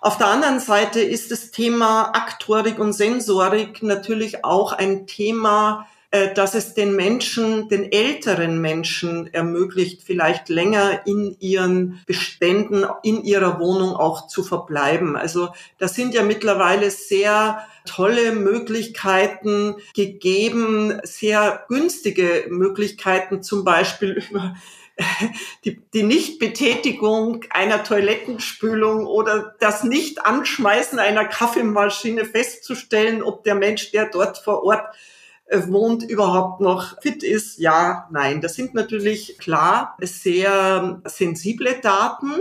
Auf 0.02 0.18
der 0.18 0.28
anderen 0.28 0.62
Seite 0.62 1.02
ist 1.02 1.30
das 1.30 1.52
Thema 1.52 2.12
Aktorik 2.16 2.80
und 2.80 2.94
Sensorik 2.94 3.84
natürlich 3.84 4.46
auch 4.46 4.72
ein 4.72 5.08
Thema, 5.08 5.88
dass 6.12 6.56
es 6.56 6.74
den 6.74 6.96
Menschen, 6.96 7.70
den 7.70 7.92
älteren 7.92 8.60
Menschen 8.60 9.32
ermöglicht, 9.32 10.02
vielleicht 10.04 10.50
länger 10.50 11.06
in 11.06 11.36
ihren 11.40 12.02
Beständen, 12.08 12.84
in 13.04 13.24
ihrer 13.24 13.60
Wohnung 13.60 13.96
auch 13.96 14.28
zu 14.28 14.44
verbleiben. 14.44 15.16
Also 15.16 15.50
da 15.78 15.88
sind 15.88 16.16
ja 16.16 16.24
mittlerweile 16.24 16.90
sehr 16.90 17.64
tolle 17.86 18.32
Möglichkeiten 18.32 19.76
gegeben, 19.94 21.00
sehr 21.04 21.66
günstige 21.68 22.46
Möglichkeiten, 22.50 23.44
zum 23.44 23.64
Beispiel 23.64 24.24
über 24.30 24.56
die, 25.64 25.80
die 25.94 26.04
Nichtbetätigung 26.04 27.46
einer 27.52 27.84
Toilettenspülung 27.84 29.06
oder 29.06 29.56
das 29.60 29.84
Nicht-Anschmeißen 29.84 30.98
einer 30.98 31.26
Kaffeemaschine 31.26 32.26
festzustellen, 32.26 33.22
ob 33.22 33.44
der 33.44 33.56
Mensch, 33.56 33.92
der 33.92 34.08
dort 34.08 34.40
vor 34.40 34.64
Ort 34.64 34.96
äh, 34.96 35.19
wohnt, 35.52 36.04
überhaupt 36.04 36.62
noch 36.62 37.02
fit 37.02 37.24
ist. 37.24 37.60
Ja, 37.60 38.08
nein. 38.12 38.42
Das 38.42 38.56
sind 38.56 38.74
natürlich 38.74 39.38
klar 39.38 39.98
sehr 40.00 41.02
sensible 41.06 41.80
Daten. 41.82 42.32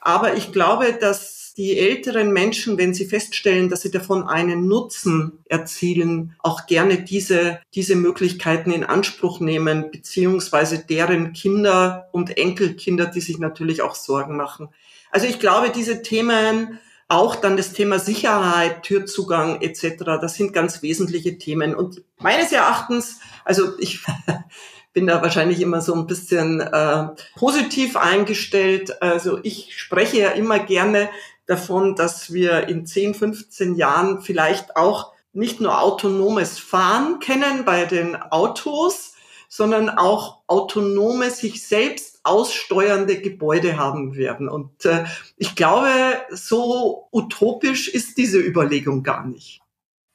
Aber 0.00 0.36
ich 0.36 0.52
glaube, 0.52 0.96
dass 0.98 1.54
die 1.56 1.78
älteren 1.78 2.32
Menschen, 2.32 2.76
wenn 2.76 2.92
sie 2.92 3.06
feststellen, 3.06 3.70
dass 3.70 3.80
sie 3.80 3.90
davon 3.90 4.28
einen 4.28 4.68
Nutzen 4.68 5.38
erzielen, 5.46 6.34
auch 6.38 6.66
gerne 6.66 7.02
diese, 7.02 7.60
diese 7.74 7.96
Möglichkeiten 7.96 8.70
in 8.70 8.84
Anspruch 8.84 9.40
nehmen, 9.40 9.90
beziehungsweise 9.90 10.78
deren 10.78 11.32
Kinder 11.32 12.08
und 12.12 12.36
Enkelkinder, 12.36 13.06
die 13.06 13.22
sich 13.22 13.38
natürlich 13.38 13.80
auch 13.80 13.94
Sorgen 13.94 14.36
machen. 14.36 14.68
Also 15.10 15.26
ich 15.26 15.40
glaube, 15.40 15.70
diese 15.74 16.02
Themen, 16.02 16.78
auch 17.08 17.36
dann 17.36 17.56
das 17.56 17.72
Thema 17.72 17.98
Sicherheit, 17.98 18.82
Türzugang 18.82 19.60
etc., 19.60 20.04
das 20.20 20.34
sind 20.34 20.52
ganz 20.52 20.82
wesentliche 20.82 21.38
Themen. 21.38 21.74
Und 21.74 22.02
meines 22.18 22.52
Erachtens, 22.52 23.20
also 23.44 23.78
ich 23.78 24.04
bin 24.92 25.06
da 25.06 25.22
wahrscheinlich 25.22 25.60
immer 25.60 25.80
so 25.80 25.94
ein 25.94 26.06
bisschen 26.06 26.60
äh, 26.60 27.08
positiv 27.36 27.96
eingestellt. 27.96 29.02
Also 29.02 29.38
ich 29.42 29.78
spreche 29.78 30.18
ja 30.18 30.30
immer 30.30 30.58
gerne 30.58 31.08
davon, 31.46 31.94
dass 31.94 32.32
wir 32.32 32.68
in 32.68 32.86
10, 32.86 33.14
15 33.14 33.74
Jahren 33.76 34.22
vielleicht 34.22 34.76
auch 34.76 35.12
nicht 35.32 35.60
nur 35.60 35.80
autonomes 35.80 36.58
Fahren 36.58 37.20
kennen 37.20 37.64
bei 37.64 37.84
den 37.84 38.16
Autos, 38.16 39.12
sondern 39.48 39.88
auch 39.88 40.42
autonome, 40.46 41.30
sich 41.30 41.66
selbst 41.66 42.20
aussteuernde 42.24 43.20
Gebäude 43.20 43.76
haben 43.76 44.16
werden. 44.16 44.48
Und 44.48 44.84
äh, 44.84 45.04
ich 45.36 45.54
glaube, 45.54 45.90
so 46.30 47.08
utopisch 47.12 47.88
ist 47.88 48.18
diese 48.18 48.38
Überlegung 48.38 49.02
gar 49.02 49.26
nicht. 49.26 49.60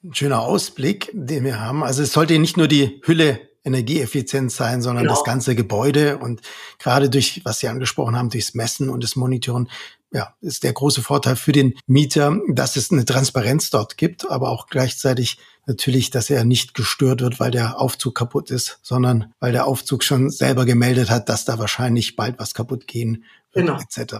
Ein 0.03 0.13
schöner 0.13 0.41
Ausblick, 0.41 1.09
den 1.13 1.43
wir 1.43 1.59
haben. 1.59 1.83
Also 1.83 2.03
es 2.03 2.11
sollte 2.11 2.37
nicht 2.39 2.57
nur 2.57 2.67
die 2.67 3.01
Hülle 3.05 3.39
Energieeffizienz 3.63 4.55
sein, 4.55 4.81
sondern 4.81 5.03
genau. 5.03 5.15
das 5.15 5.23
ganze 5.23 5.55
Gebäude 5.55 6.17
und 6.17 6.41
gerade 6.79 7.09
durch, 7.09 7.41
was 7.43 7.59
Sie 7.59 7.67
angesprochen 7.67 8.15
haben, 8.15 8.29
durchs 8.29 8.55
Messen 8.55 8.89
und 8.89 9.03
das 9.03 9.15
Monitoren, 9.15 9.69
ja, 10.11 10.33
ist 10.41 10.63
der 10.63 10.73
große 10.73 11.01
Vorteil 11.01 11.35
für 11.35 11.51
den 11.51 11.75
Mieter, 11.85 12.37
dass 12.49 12.75
es 12.75 12.91
eine 12.91 13.05
Transparenz 13.05 13.69
dort 13.69 13.97
gibt, 13.97 14.29
aber 14.29 14.49
auch 14.49 14.67
gleichzeitig 14.67 15.37
natürlich, 15.65 16.09
dass 16.09 16.29
er 16.29 16.43
nicht 16.43 16.73
gestört 16.73 17.21
wird, 17.21 17.39
weil 17.39 17.51
der 17.51 17.79
Aufzug 17.79 18.15
kaputt 18.15 18.51
ist, 18.51 18.79
sondern 18.81 19.33
weil 19.39 19.51
der 19.51 19.65
Aufzug 19.65 20.03
schon 20.03 20.29
selber 20.29 20.65
gemeldet 20.65 21.09
hat, 21.09 21.29
dass 21.29 21.45
da 21.45 21.59
wahrscheinlich 21.59 22.15
bald 22.15 22.39
was 22.39 22.53
kaputt 22.53 22.87
gehen 22.87 23.25
wird, 23.53 23.67
genau. 23.67 23.79
etc. 23.79 24.15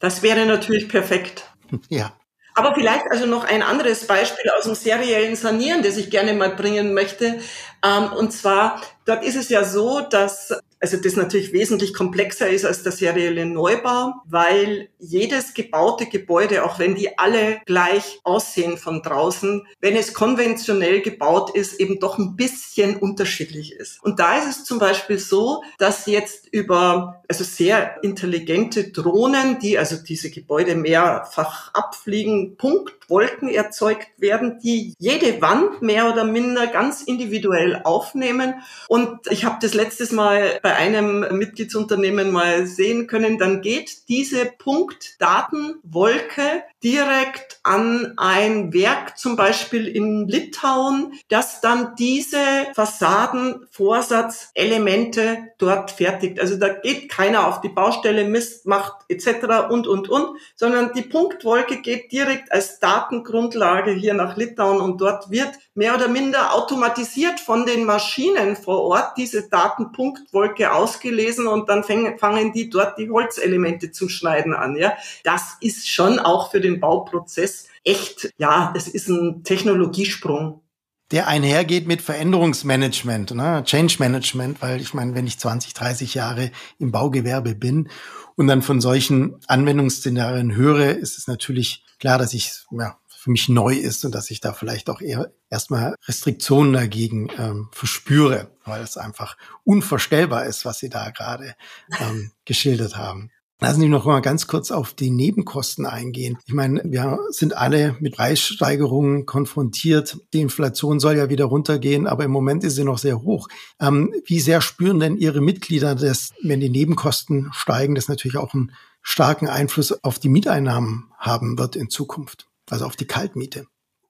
Das 0.00 0.22
wäre 0.22 0.46
natürlich 0.46 0.88
perfekt. 0.88 1.44
Ja. 1.88 2.12
Aber 2.56 2.74
vielleicht 2.74 3.04
also 3.12 3.26
noch 3.26 3.44
ein 3.44 3.62
anderes 3.62 4.08
Beispiel 4.08 4.50
aus 4.58 4.64
dem 4.64 4.74
seriellen 4.74 5.36
Sanieren, 5.36 5.84
das 5.84 5.96
ich 5.96 6.10
gerne 6.10 6.34
mal 6.34 6.50
bringen 6.50 6.94
möchte. 6.94 7.38
Ähm, 7.84 8.12
und 8.12 8.32
zwar, 8.32 8.82
dort 9.04 9.24
ist 9.24 9.36
es 9.36 9.48
ja 9.50 9.62
so, 9.62 10.00
dass 10.00 10.52
also 10.80 10.96
das 10.96 11.14
natürlich 11.14 11.52
wesentlich 11.52 11.92
komplexer 11.92 12.48
ist 12.48 12.64
als 12.64 12.82
der 12.82 12.92
serielle 12.92 13.44
Neubau, 13.44 14.14
weil 14.24 14.88
jedes 14.98 15.52
gebaute 15.52 16.06
Gebäude, 16.06 16.64
auch 16.64 16.78
wenn 16.78 16.94
die 16.94 17.18
alle 17.18 17.60
gleich 17.66 18.20
aussehen 18.24 18.78
von 18.78 19.02
draußen, 19.02 19.66
wenn 19.80 19.94
es 19.94 20.14
konventionell 20.14 21.02
gebaut 21.02 21.54
ist, 21.54 21.78
eben 21.78 22.00
doch 22.00 22.18
ein 22.18 22.34
bisschen 22.34 22.96
unterschiedlich 22.96 23.72
ist. 23.72 24.02
Und 24.02 24.18
da 24.18 24.38
ist 24.38 24.48
es 24.48 24.64
zum 24.64 24.78
Beispiel 24.78 25.18
so, 25.18 25.62
dass 25.78 26.06
jetzt 26.06 26.48
über 26.50 27.22
also 27.28 27.44
sehr 27.44 28.02
intelligente 28.02 28.90
Drohnen, 28.90 29.58
die 29.60 29.78
also 29.78 29.96
diese 29.96 30.30
Gebäude 30.30 30.74
mehrfach 30.74 31.72
abfliegen, 31.74 32.56
Punktwolken 32.56 33.48
erzeugt 33.48 34.08
werden, 34.16 34.58
die 34.58 34.94
jede 34.98 35.40
Wand 35.40 35.82
mehr 35.82 36.10
oder 36.10 36.24
minder 36.24 36.66
ganz 36.66 37.02
individuell 37.02 37.82
aufnehmen. 37.84 38.54
Und 38.88 39.30
ich 39.30 39.44
habe 39.44 39.58
das 39.60 39.74
letztes 39.74 40.10
Mal 40.10 40.58
bei 40.62 40.69
einem 40.76 41.26
Mitgliedsunternehmen 41.36 42.30
mal 42.30 42.66
sehen 42.66 43.06
können, 43.06 43.38
dann 43.38 43.62
geht 43.62 44.08
diese 44.08 44.46
Punktdatenwolke 44.46 46.64
direkt 46.82 47.60
an 47.62 48.14
ein 48.16 48.72
Werk, 48.72 49.18
zum 49.18 49.36
Beispiel 49.36 49.86
in 49.86 50.26
Litauen, 50.26 51.12
das 51.28 51.60
dann 51.60 51.94
diese 51.96 52.38
Fassadenvorsatzelemente 52.74 55.50
dort 55.58 55.90
fertigt. 55.90 56.40
Also 56.40 56.56
da 56.56 56.68
geht 56.68 57.10
keiner 57.10 57.46
auf 57.46 57.60
die 57.60 57.68
Baustelle, 57.68 58.24
Mist 58.24 58.64
macht 58.66 58.94
etc. 59.08 59.68
und, 59.70 59.86
und, 59.86 60.08
und, 60.08 60.38
sondern 60.54 60.94
die 60.94 61.02
Punktwolke 61.02 61.82
geht 61.82 62.12
direkt 62.12 62.50
als 62.50 62.80
Datengrundlage 62.80 63.92
hier 63.92 64.14
nach 64.14 64.38
Litauen 64.38 64.80
und 64.80 64.98
dort 65.00 65.30
wird 65.30 65.50
mehr 65.74 65.94
oder 65.94 66.08
minder 66.08 66.54
automatisiert 66.54 67.40
von 67.40 67.66
den 67.66 67.84
Maschinen 67.84 68.56
vor 68.56 68.82
Ort 68.82 69.16
diese 69.16 69.48
Datenpunktwolke 69.48 70.72
ausgelesen 70.72 71.46
und 71.46 71.68
dann 71.68 71.84
fangen 71.84 72.52
die 72.52 72.70
dort 72.70 72.98
die 72.98 73.10
Holzelemente 73.10 73.90
zum 73.90 74.08
Schneiden 74.08 74.54
an. 74.54 74.76
Ja, 74.76 74.92
das 75.24 75.56
ist 75.60 75.88
schon 75.88 76.18
auch 76.18 76.50
für 76.50 76.60
den 76.60 76.69
Bauprozess 76.78 77.66
echt, 77.82 78.32
ja, 78.36 78.72
es 78.76 78.86
ist 78.86 79.08
ein 79.08 79.42
Technologiesprung 79.42 80.62
der 81.10 81.26
einhergeht 81.26 81.88
mit 81.88 82.02
Veränderungsmanagement, 82.02 83.32
ne? 83.32 83.64
Change 83.64 83.96
Management, 83.98 84.62
weil 84.62 84.80
ich 84.80 84.94
meine, 84.94 85.14
wenn 85.14 85.26
ich 85.26 85.38
20, 85.38 85.74
30 85.74 86.14
Jahre 86.14 86.52
im 86.78 86.92
Baugewerbe 86.92 87.54
bin 87.54 87.88
und 88.36 88.46
dann 88.46 88.62
von 88.62 88.80
solchen 88.80 89.36
Anwendungsszenarien 89.48 90.54
höre, 90.54 90.96
ist 90.96 91.18
es 91.18 91.26
natürlich 91.26 91.84
klar, 91.98 92.18
dass 92.18 92.32
ich 92.32 92.52
ja, 92.70 92.96
für 93.08 93.30
mich 93.30 93.48
neu 93.48 93.74
ist 93.74 94.04
und 94.04 94.14
dass 94.14 94.30
ich 94.30 94.40
da 94.40 94.52
vielleicht 94.52 94.88
auch 94.88 95.00
eher 95.00 95.32
erstmal 95.50 95.94
Restriktionen 96.06 96.72
dagegen 96.72 97.28
ähm, 97.36 97.68
verspüre, 97.72 98.52
weil 98.64 98.82
es 98.82 98.96
einfach 98.96 99.36
unvorstellbar 99.64 100.46
ist, 100.46 100.64
was 100.64 100.78
Sie 100.78 100.88
da 100.88 101.10
gerade 101.10 101.54
ähm, 102.00 102.30
geschildert 102.44 102.96
haben. 102.96 103.30
Lassen 103.62 103.82
Sie 103.82 103.88
noch 103.88 104.06
mal 104.06 104.20
ganz 104.20 104.46
kurz 104.46 104.70
auf 104.70 104.94
die 104.94 105.10
Nebenkosten 105.10 105.84
eingehen. 105.84 106.38
Ich 106.46 106.54
meine, 106.54 106.80
wir 106.82 107.18
sind 107.28 107.54
alle 107.54 107.94
mit 108.00 108.16
Preissteigerungen 108.16 109.26
konfrontiert. 109.26 110.16
Die 110.32 110.40
Inflation 110.40 110.98
soll 110.98 111.18
ja 111.18 111.28
wieder 111.28 111.44
runtergehen, 111.44 112.06
aber 112.06 112.24
im 112.24 112.30
Moment 112.30 112.64
ist 112.64 112.76
sie 112.76 112.84
noch 112.84 112.96
sehr 112.96 113.20
hoch. 113.22 113.48
Ähm, 113.78 114.14
wie 114.24 114.40
sehr 114.40 114.62
spüren 114.62 114.98
denn 114.98 115.18
Ihre 115.18 115.42
Mitglieder, 115.42 115.94
dass, 115.94 116.30
wenn 116.42 116.60
die 116.60 116.70
Nebenkosten 116.70 117.50
steigen, 117.52 117.94
das 117.94 118.08
natürlich 118.08 118.38
auch 118.38 118.54
einen 118.54 118.72
starken 119.02 119.46
Einfluss 119.46 120.02
auf 120.02 120.18
die 120.18 120.30
Mieteinnahmen 120.30 121.10
haben 121.18 121.58
wird 121.58 121.76
in 121.76 121.90
Zukunft, 121.90 122.46
also 122.70 122.86
auf 122.86 122.96
die 122.96 123.06
Kaltmiete? 123.06 123.66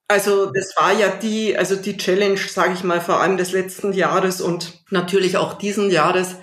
Also 0.07 0.47
das 0.47 0.75
war 0.77 0.93
ja 0.93 1.09
die, 1.09 1.57
also 1.57 1.75
die 1.75 1.97
Challenge, 1.97 2.39
sage 2.39 2.75
ich 2.75 2.85
mal, 2.85 3.01
vor 3.01 3.21
allem 3.21 3.37
des 3.37 3.51
letzten 3.51 3.93
Jahres 3.93 4.41
und 4.41 4.85
natürlich 4.91 5.37
auch 5.37 5.55
diesen 5.55 5.91
Jahres, 5.91 6.37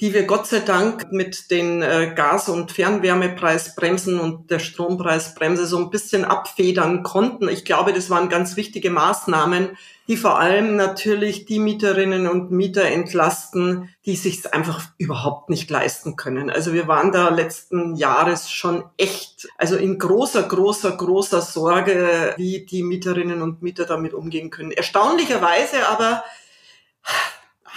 die 0.00 0.14
wir 0.14 0.24
Gott 0.24 0.46
sei 0.46 0.60
Dank 0.60 1.12
mit 1.12 1.50
den 1.50 1.82
äh, 1.82 2.12
Gas- 2.16 2.48
und 2.48 2.72
Fernwärmepreisbremsen 2.72 4.18
und 4.18 4.50
der 4.50 4.58
Strompreisbremse 4.58 5.66
so 5.66 5.76
ein 5.76 5.90
bisschen 5.90 6.24
abfedern 6.24 7.02
konnten. 7.02 7.48
Ich 7.50 7.66
glaube, 7.66 7.92
das 7.92 8.08
waren 8.08 8.30
ganz 8.30 8.56
wichtige 8.56 8.90
Maßnahmen, 8.90 9.76
die 10.08 10.16
vor 10.16 10.40
allem 10.40 10.74
natürlich 10.74 11.44
die 11.44 11.58
Mieterinnen 11.58 12.26
und 12.26 12.50
Mieter 12.50 12.84
entlasten, 12.84 13.90
die 14.06 14.16
sich 14.16 14.52
einfach 14.54 14.82
überhaupt 14.96 15.50
nicht 15.50 15.68
leisten 15.68 16.16
können. 16.16 16.48
Also 16.48 16.72
wir 16.72 16.88
waren 16.88 17.12
da 17.12 17.28
letzten 17.28 17.94
Jahres 17.94 18.50
schon 18.50 18.84
echt, 18.96 19.48
also 19.58 19.76
in 19.76 19.98
großer, 19.98 20.44
großer, 20.44 20.96
großer 20.96 21.42
Sorge, 21.42 22.34
wie 22.38 22.64
die 22.64 22.82
Mieterinnen 22.82 23.42
und 23.42 23.60
Mieter 23.60 23.84
damit 23.84 24.14
umgehen 24.14 24.50
können. 24.50 24.72
Erstaunlicherweise 24.72 25.86
aber 25.88 26.24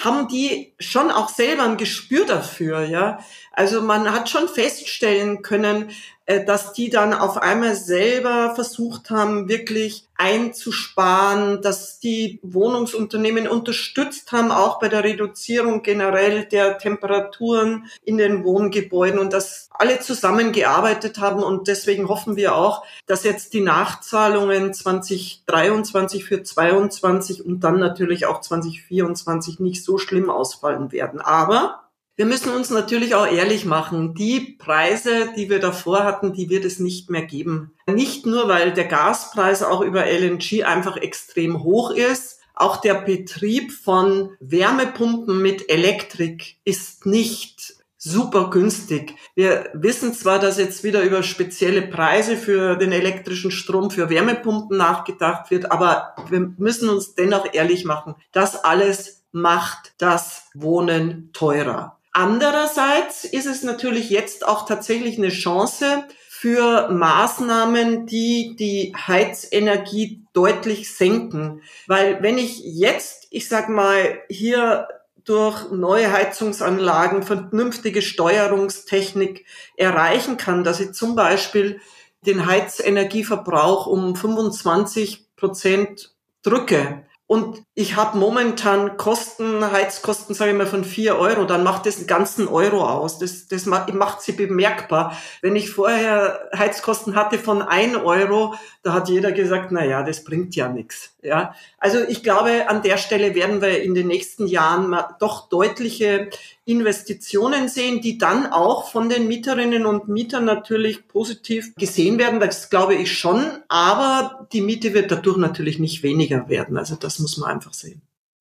haben 0.03 0.27
die 0.27 0.73
schon 0.79 1.11
auch 1.11 1.29
selber 1.29 1.63
ein 1.63 1.77
Gespür 1.77 2.25
dafür, 2.25 2.83
ja. 2.83 3.19
Also 3.51 3.81
man 3.81 4.11
hat 4.11 4.29
schon 4.29 4.47
feststellen 4.47 5.41
können, 5.41 5.91
dass 6.25 6.73
die 6.73 6.89
dann 6.89 7.13
auf 7.13 7.38
einmal 7.38 7.75
selber 7.75 8.53
versucht 8.55 9.09
haben, 9.09 9.49
wirklich 9.49 10.07
einzusparen, 10.15 11.62
dass 11.62 11.99
die 11.99 12.39
Wohnungsunternehmen 12.43 13.47
unterstützt 13.47 14.31
haben, 14.31 14.51
auch 14.51 14.79
bei 14.79 14.88
der 14.88 15.03
Reduzierung 15.03 15.83
generell 15.83 16.45
der 16.45 16.77
Temperaturen 16.77 17.88
in 18.05 18.17
den 18.17 18.45
Wohngebäuden 18.45 19.19
und 19.19 19.33
dass 19.33 19.69
alle 19.71 19.99
zusammengearbeitet 19.99 21.17
haben. 21.17 21.43
Und 21.43 21.67
deswegen 21.67 22.07
hoffen 22.07 22.38
wir 22.38 22.55
auch, 22.55 22.86
dass 23.05 23.23
jetzt 23.25 23.53
die 23.53 23.62
Nachzahlungen 23.62 24.73
2023 24.73 26.23
für 26.23 26.41
22 26.41 27.45
und 27.45 27.62
dann 27.62 27.79
natürlich 27.79 28.25
auch 28.25 28.39
2024 28.39 29.59
nicht 29.59 29.83
so 29.83 29.97
schlimm 29.97 30.29
ausfallen 30.29 30.93
werden. 30.93 31.19
Aber 31.19 31.82
wir 32.15 32.26
müssen 32.26 32.54
uns 32.54 32.69
natürlich 32.69 33.15
auch 33.15 33.26
ehrlich 33.26 33.65
machen. 33.65 34.13
Die 34.13 34.56
Preise, 34.60 35.30
die 35.36 35.49
wir 35.49 35.60
davor 35.60 36.04
hatten, 36.04 36.34
die 36.34 36.49
wird 36.49 36.63
es 36.63 36.80
nicht 36.80 37.10
mehr 37.10 37.23
geben. 37.23 37.73
Nicht 37.88 38.26
nur, 38.26 38.47
weil 38.47 38.71
der 38.71 38.86
Gaspreis 38.86 39.63
auch 39.63 39.82
über 39.82 40.06
LNG 40.06 40.63
einfach 40.63 40.97
extrem 40.97 41.63
hoch 41.63 41.91
ist. 41.91 42.39
Auch 42.54 42.78
der 42.78 42.93
Betrieb 42.93 43.71
von 43.71 44.30
Wärmepumpen 44.39 45.41
mit 45.41 45.71
Elektrik 45.71 46.58
ist 46.63 47.08
nicht 47.08 47.76
super 47.97 48.49
günstig. 48.52 49.15
Wir 49.34 49.69
wissen 49.73 50.13
zwar, 50.13 50.38
dass 50.38 50.60
jetzt 50.60 50.84
wieder 50.84 51.02
über 51.02 51.23
spezielle 51.23 51.82
Preise 51.82 52.38
für 52.38 52.76
den 52.76 52.91
elektrischen 52.91 53.49
Strom 53.49 53.89
für 53.89 54.10
Wärmepumpen 54.10 54.78
nachgedacht 54.78 55.49
wird, 55.49 55.71
aber 55.71 56.13
wir 56.30 56.54
müssen 56.58 56.89
uns 56.89 57.15
dennoch 57.15 57.54
ehrlich 57.54 57.86
machen. 57.86 58.15
Das 58.32 58.63
alles 58.63 59.23
macht 59.32 59.93
das 59.97 60.49
Wohnen 60.54 61.32
teurer. 61.34 61.97
Andererseits 62.13 63.26
ist 63.26 63.47
es 63.47 63.63
natürlich 63.63 64.12
jetzt 64.12 64.47
auch 64.47 64.67
tatsächlich 64.67 65.17
eine 65.17 65.30
Chance 65.30 66.04
für 66.30 66.89
Maßnahmen, 66.89 68.06
die 68.06 68.56
die 68.56 68.93
Heizenergie 68.95 70.23
deutlich 70.34 70.93
senken. 70.95 71.63
Weil 71.88 72.21
wenn 72.21 72.38
ich 72.38 72.60
jetzt, 72.63 73.28
ich 73.32 73.49
sag 73.49 73.67
mal, 73.67 74.21
hier 74.30 74.88
durch 75.23 75.71
neue 75.71 76.12
Heizungsanlagen 76.12 77.23
vernünftige 77.23 78.04
Steuerungstechnik 78.04 79.45
erreichen 79.76 80.38
kann, 80.38 80.63
dass 80.63 80.82
ich 80.82 80.91
zum 80.93 81.15
Beispiel 81.15 81.82
den 82.28 82.45
Heizenergieverbrauch 82.45 83.88
um 83.88 84.15
25 84.15 85.36
Prozent 85.36 86.13
drücke, 86.43 87.06
und 87.34 87.63
ich 87.75 87.95
habe 87.95 88.19
momentan 88.19 88.97
Kosten, 88.97 89.71
Heizkosten, 89.71 90.36
sage 90.36 90.51
ich 90.51 90.57
mal, 90.57 90.67
von 90.67 90.83
vier 90.83 91.17
Euro, 91.17 91.45
dann 91.45 91.63
macht 91.63 91.88
das 91.88 91.97
einen 91.97 92.05
ganzen 92.05 92.47
Euro 92.47 92.88
aus. 92.88 93.17
Das, 93.17 93.47
das 93.47 93.65
macht 93.65 94.21
sie 94.21 94.33
bemerkbar. 94.33 95.17
Wenn 95.41 95.55
ich 95.55 95.71
vorher 95.71 96.49
Heizkosten 96.55 97.15
hatte 97.15 97.39
von 97.39 97.63
ein 97.63 97.95
Euro, 97.95 98.53
da 98.83 98.93
hat 98.93 99.09
jeder 99.09 99.31
gesagt, 99.31 99.71
na 99.71 99.83
ja, 99.83 100.03
das 100.03 100.23
bringt 100.23 100.55
ja 100.55 100.69
nichts. 100.69 101.15
Ja, 101.23 101.55
also 101.79 101.99
ich 102.07 102.21
glaube, 102.21 102.67
an 102.67 102.83
der 102.83 102.97
Stelle 102.97 103.33
werden 103.33 103.62
wir 103.62 103.81
in 103.81 103.95
den 103.95 104.07
nächsten 104.07 104.45
Jahren 104.45 104.95
doch 105.19 105.47
deutliche 105.47 106.29
Investitionen 106.65 107.69
sehen, 107.69 108.01
die 108.01 108.17
dann 108.17 108.45
auch 108.45 108.91
von 108.91 109.07
den 109.07 109.27
Mieterinnen 109.27 109.86
und 109.86 110.09
Mietern 110.09 110.43
natürlich 110.43 111.07
positiv 111.07 111.73
gesehen 111.75 112.17
werden. 112.19 112.41
Das 112.41 112.69
glaube 112.69 112.95
ich 112.95 113.17
schon. 113.17 113.45
Aber 113.69 114.47
die 114.51 114.62
Miete 114.62 114.93
wird 114.93 115.12
dadurch 115.12 115.38
natürlich 115.38 115.79
nicht 115.79 116.03
weniger 116.03 116.49
werden. 116.49 116.77
Also 116.77 116.95
das 116.95 117.19
muss 117.19 117.38
man 117.38 117.51
einfach 117.51 117.62
sehen. 117.71 118.02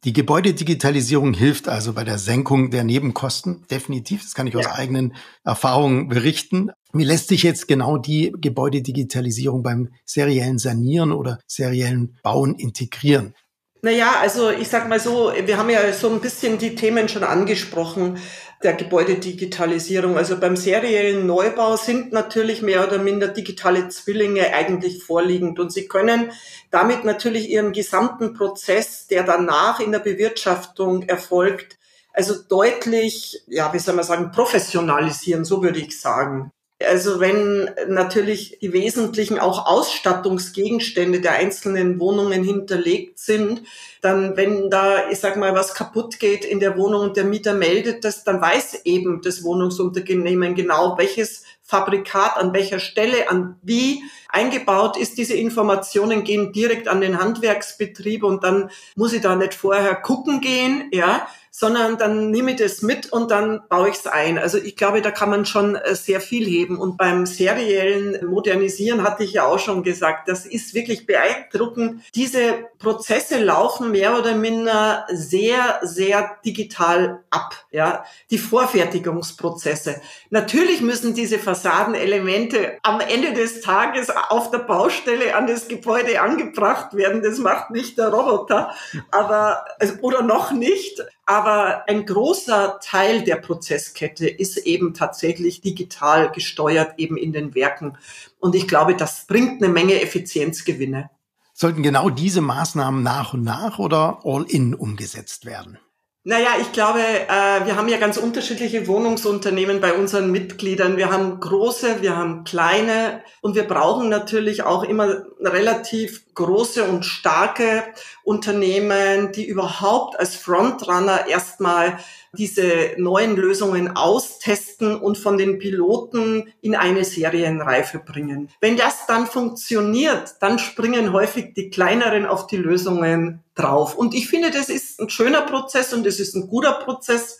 Die 0.03 0.13
Gebäudedigitalisierung 0.13 1.35
hilft 1.35 1.67
also 1.67 1.93
bei 1.93 2.03
der 2.03 2.17
Senkung 2.17 2.71
der 2.71 2.83
Nebenkosten. 2.83 3.67
Definitiv. 3.69 4.23
Das 4.23 4.33
kann 4.33 4.47
ich 4.47 4.55
aus 4.55 4.65
ja. 4.65 4.73
eigenen 4.73 5.13
Erfahrungen 5.43 6.07
berichten. 6.07 6.71
Wie 6.91 7.03
lässt 7.03 7.27
sich 7.27 7.43
jetzt 7.43 7.67
genau 7.67 7.97
die 7.97 8.33
Gebäudedigitalisierung 8.35 9.61
beim 9.61 9.89
seriellen 10.05 10.57
Sanieren 10.57 11.11
oder 11.11 11.39
seriellen 11.45 12.17
Bauen 12.23 12.55
integrieren? 12.55 13.35
Naja, 13.83 14.19
also 14.21 14.51
ich 14.51 14.67
sag 14.67 14.87
mal 14.87 14.99
so, 14.99 15.33
wir 15.33 15.57
haben 15.57 15.69
ja 15.71 15.91
so 15.91 16.09
ein 16.09 16.21
bisschen 16.21 16.59
die 16.59 16.75
Themen 16.75 17.09
schon 17.09 17.23
angesprochen 17.23 18.19
der 18.61 18.73
Gebäudedigitalisierung. 18.73 20.17
Also 20.17 20.39
beim 20.39 20.55
seriellen 20.55 21.25
Neubau 21.25 21.77
sind 21.77 22.11
natürlich 22.11 22.61
mehr 22.61 22.85
oder 22.87 22.99
minder 22.99 23.27
digitale 23.27 23.89
Zwillinge 23.89 24.53
eigentlich 24.53 25.03
vorliegend 25.03 25.59
und 25.59 25.73
sie 25.73 25.87
können 25.87 26.31
damit 26.69 27.05
natürlich 27.05 27.49
ihren 27.49 27.71
gesamten 27.73 28.33
Prozess, 28.33 29.07
der 29.07 29.23
danach 29.23 29.79
in 29.79 29.91
der 29.91 29.99
Bewirtschaftung 29.99 31.03
erfolgt, 31.03 31.79
also 32.13 32.35
deutlich, 32.49 33.41
ja, 33.47 33.73
wie 33.73 33.79
soll 33.79 33.95
man 33.95 34.03
sagen, 34.03 34.31
professionalisieren, 34.31 35.45
so 35.45 35.63
würde 35.63 35.79
ich 35.79 35.99
sagen. 35.99 36.51
Also 36.87 37.19
wenn 37.19 37.69
natürlich 37.87 38.57
die 38.61 38.73
wesentlichen 38.73 39.39
auch 39.39 39.67
Ausstattungsgegenstände 39.67 41.21
der 41.21 41.33
einzelnen 41.33 41.99
Wohnungen 41.99 42.43
hinterlegt 42.43 43.19
sind, 43.19 43.63
dann 44.01 44.35
wenn 44.35 44.69
da, 44.69 45.09
ich 45.09 45.19
sag 45.19 45.37
mal, 45.37 45.53
was 45.53 45.73
kaputt 45.73 46.19
geht 46.19 46.43
in 46.43 46.59
der 46.59 46.77
Wohnung 46.77 47.01
und 47.01 47.17
der 47.17 47.25
Mieter 47.25 47.53
meldet 47.53 48.03
das, 48.03 48.23
dann 48.23 48.41
weiß 48.41 48.81
eben 48.85 49.21
das 49.21 49.43
Wohnungsunternehmen 49.43 50.55
genau, 50.55 50.97
welches 50.97 51.43
Fabrikat 51.71 52.35
an 52.35 52.53
welcher 52.53 52.79
Stelle, 52.79 53.29
an 53.29 53.55
wie 53.61 54.03
eingebaut 54.27 54.97
ist. 54.97 55.17
Diese 55.17 55.35
Informationen 55.35 56.23
gehen 56.23 56.51
direkt 56.51 56.87
an 56.87 56.99
den 56.99 57.17
Handwerksbetrieb 57.17 58.23
und 58.23 58.43
dann 58.43 58.69
muss 58.95 59.13
ich 59.13 59.21
da 59.21 59.35
nicht 59.35 59.53
vorher 59.53 59.95
gucken 59.95 60.41
gehen, 60.41 60.89
ja, 60.91 61.27
sondern 61.53 61.97
dann 61.97 62.31
nehme 62.31 62.51
ich 62.51 62.57
das 62.57 62.81
mit 62.81 63.11
und 63.11 63.29
dann 63.29 63.61
baue 63.67 63.89
ich 63.89 63.97
es 63.97 64.07
ein. 64.07 64.37
Also 64.37 64.57
ich 64.57 64.77
glaube, 64.77 65.01
da 65.01 65.11
kann 65.11 65.29
man 65.29 65.45
schon 65.45 65.75
äh, 65.75 65.95
sehr 65.95 66.21
viel 66.21 66.47
heben. 66.47 66.79
Und 66.79 66.97
beim 66.97 67.25
seriellen 67.25 68.25
Modernisieren 68.25 69.03
hatte 69.03 69.25
ich 69.25 69.33
ja 69.33 69.45
auch 69.45 69.59
schon 69.59 69.83
gesagt, 69.83 70.29
das 70.29 70.45
ist 70.45 70.73
wirklich 70.73 71.05
beeindruckend. 71.05 72.03
Diese 72.15 72.69
Prozesse 72.79 73.43
laufen 73.43 73.91
mehr 73.91 74.17
oder 74.17 74.33
minder 74.33 75.05
sehr, 75.11 75.79
sehr 75.83 76.37
digital 76.45 77.21
ab. 77.29 77.65
Ja, 77.71 78.05
die 78.29 78.37
Vorfertigungsprozesse. 78.37 80.01
Natürlich 80.29 80.79
müssen 80.79 81.13
diese 81.13 81.37
Fassadenelemente 81.37 82.77
am 82.81 83.01
Ende 83.01 83.33
des 83.33 83.59
Tages 83.59 84.09
auf 84.09 84.51
der 84.51 84.59
Baustelle 84.59 85.35
an 85.35 85.47
das 85.47 85.67
Gebäude 85.67 86.21
angebracht 86.21 86.93
werden. 86.95 87.21
Das 87.21 87.39
macht 87.39 87.71
nicht 87.71 87.97
der 87.97 88.07
Roboter, 88.07 88.73
aber 89.11 89.65
also, 89.79 89.95
oder 90.01 90.21
noch 90.21 90.51
nicht. 90.51 91.01
Aber 91.25 91.87
ein 91.87 92.05
großer 92.05 92.79
Teil 92.81 93.23
der 93.23 93.35
Prozesskette 93.35 94.27
ist 94.27 94.57
eben 94.57 94.93
tatsächlich 94.93 95.61
digital 95.61 96.31
gesteuert, 96.31 96.93
eben 96.97 97.15
in 97.15 97.31
den 97.31 97.55
Werken. 97.55 97.97
Und 98.39 98.55
ich 98.55 98.67
glaube, 98.67 98.95
das 98.95 99.27
bringt 99.27 99.63
eine 99.63 99.71
Menge 99.71 100.01
Effizienzgewinne. 100.01 101.09
Sollten 101.53 101.83
genau 101.83 102.09
diese 102.09 102.41
Maßnahmen 102.41 103.03
nach 103.03 103.33
und 103.33 103.43
nach 103.43 103.77
oder 103.77 104.19
all 104.23 104.45
in 104.49 104.73
umgesetzt 104.73 105.45
werden? 105.45 105.77
Naja, 106.23 106.49
ich 106.61 106.71
glaube, 106.71 106.99
äh, 106.99 107.65
wir 107.65 107.75
haben 107.75 107.87
ja 107.87 107.97
ganz 107.97 108.17
unterschiedliche 108.17 108.85
Wohnungsunternehmen 108.85 109.81
bei 109.81 109.93
unseren 109.93 110.29
Mitgliedern. 110.31 110.95
Wir 110.95 111.11
haben 111.11 111.39
große, 111.39 112.03
wir 112.03 112.15
haben 112.15 112.43
kleine 112.43 113.23
und 113.41 113.55
wir 113.55 113.63
brauchen 113.67 114.07
natürlich 114.07 114.61
auch 114.61 114.83
immer 114.83 115.23
relativ 115.39 116.23
große 116.35 116.83
und 116.83 117.07
starke 117.07 117.83
Unternehmen, 118.23 119.31
die 119.31 119.47
überhaupt 119.47 120.19
als 120.19 120.35
Frontrunner 120.35 121.25
erstmal 121.27 121.97
diese 122.37 122.91
neuen 122.97 123.35
Lösungen 123.35 123.95
austesten 123.95 124.95
und 124.95 125.17
von 125.17 125.37
den 125.37 125.59
Piloten 125.59 126.51
in 126.61 126.75
eine 126.75 127.03
Serienreife 127.03 127.99
bringen. 127.99 128.49
Wenn 128.61 128.77
das 128.77 129.05
dann 129.05 129.27
funktioniert, 129.27 130.35
dann 130.39 130.57
springen 130.57 131.11
häufig 131.11 131.53
die 131.53 131.69
kleineren 131.69 132.25
auf 132.25 132.47
die 132.47 132.57
Lösungen 132.57 133.43
drauf. 133.55 133.95
Und 133.95 134.13
ich 134.13 134.29
finde, 134.29 134.49
das 134.51 134.69
ist 134.69 134.99
ein 135.01 135.09
schöner 135.09 135.41
Prozess 135.41 135.93
und 135.93 136.07
es 136.07 136.19
ist 136.19 136.35
ein 136.35 136.47
guter 136.47 136.73
Prozess. 136.73 137.39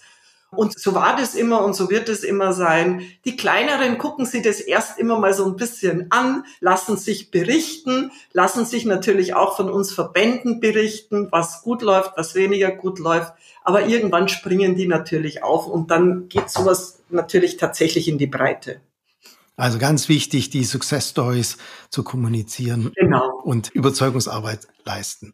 Und 0.54 0.78
so 0.78 0.94
war 0.94 1.16
das 1.16 1.34
immer 1.34 1.64
und 1.64 1.76
so 1.76 1.90
wird 1.90 2.10
es 2.10 2.24
immer 2.24 2.52
sein. 2.52 3.04
Die 3.24 3.38
kleineren 3.38 3.98
gucken 3.98 4.26
sich 4.26 4.44
das 4.44 4.60
erst 4.60 5.00
immer 5.00 5.18
mal 5.18 5.34
so 5.34 5.46
ein 5.46 5.56
bisschen 5.56 6.08
an, 6.12 6.44
lassen 6.60 6.98
sich 6.98 7.32
berichten, 7.32 8.12
lassen 8.34 8.66
sich 8.66 8.86
natürlich 8.86 9.34
auch 9.34 9.56
von 9.56 9.70
uns 9.70 9.94
Verbänden 9.94 10.60
berichten, 10.60 11.30
was 11.32 11.62
gut 11.62 11.82
läuft, 11.82 12.18
was 12.18 12.36
weniger 12.36 12.70
gut 12.72 13.00
läuft. 13.00 13.32
Aber 13.64 13.86
irgendwann 13.86 14.28
springen 14.28 14.76
die 14.76 14.88
natürlich 14.88 15.42
auf 15.42 15.68
und 15.68 15.90
dann 15.90 16.28
geht 16.28 16.50
sowas 16.50 17.00
natürlich 17.10 17.56
tatsächlich 17.56 18.10
in 18.10 18.18
die 18.18 18.28
Breite. 18.28 18.82
Also 19.56 19.78
ganz 19.78 20.10
wichtig, 20.10 20.50
die 20.50 20.66
Success 20.66 21.12
Stories 21.12 21.58
zu 21.90 22.04
kommunizieren 22.04 22.92
genau. 22.96 23.40
und 23.44 23.70
Überzeugungsarbeit 23.70 24.68
leisten. 24.84 25.34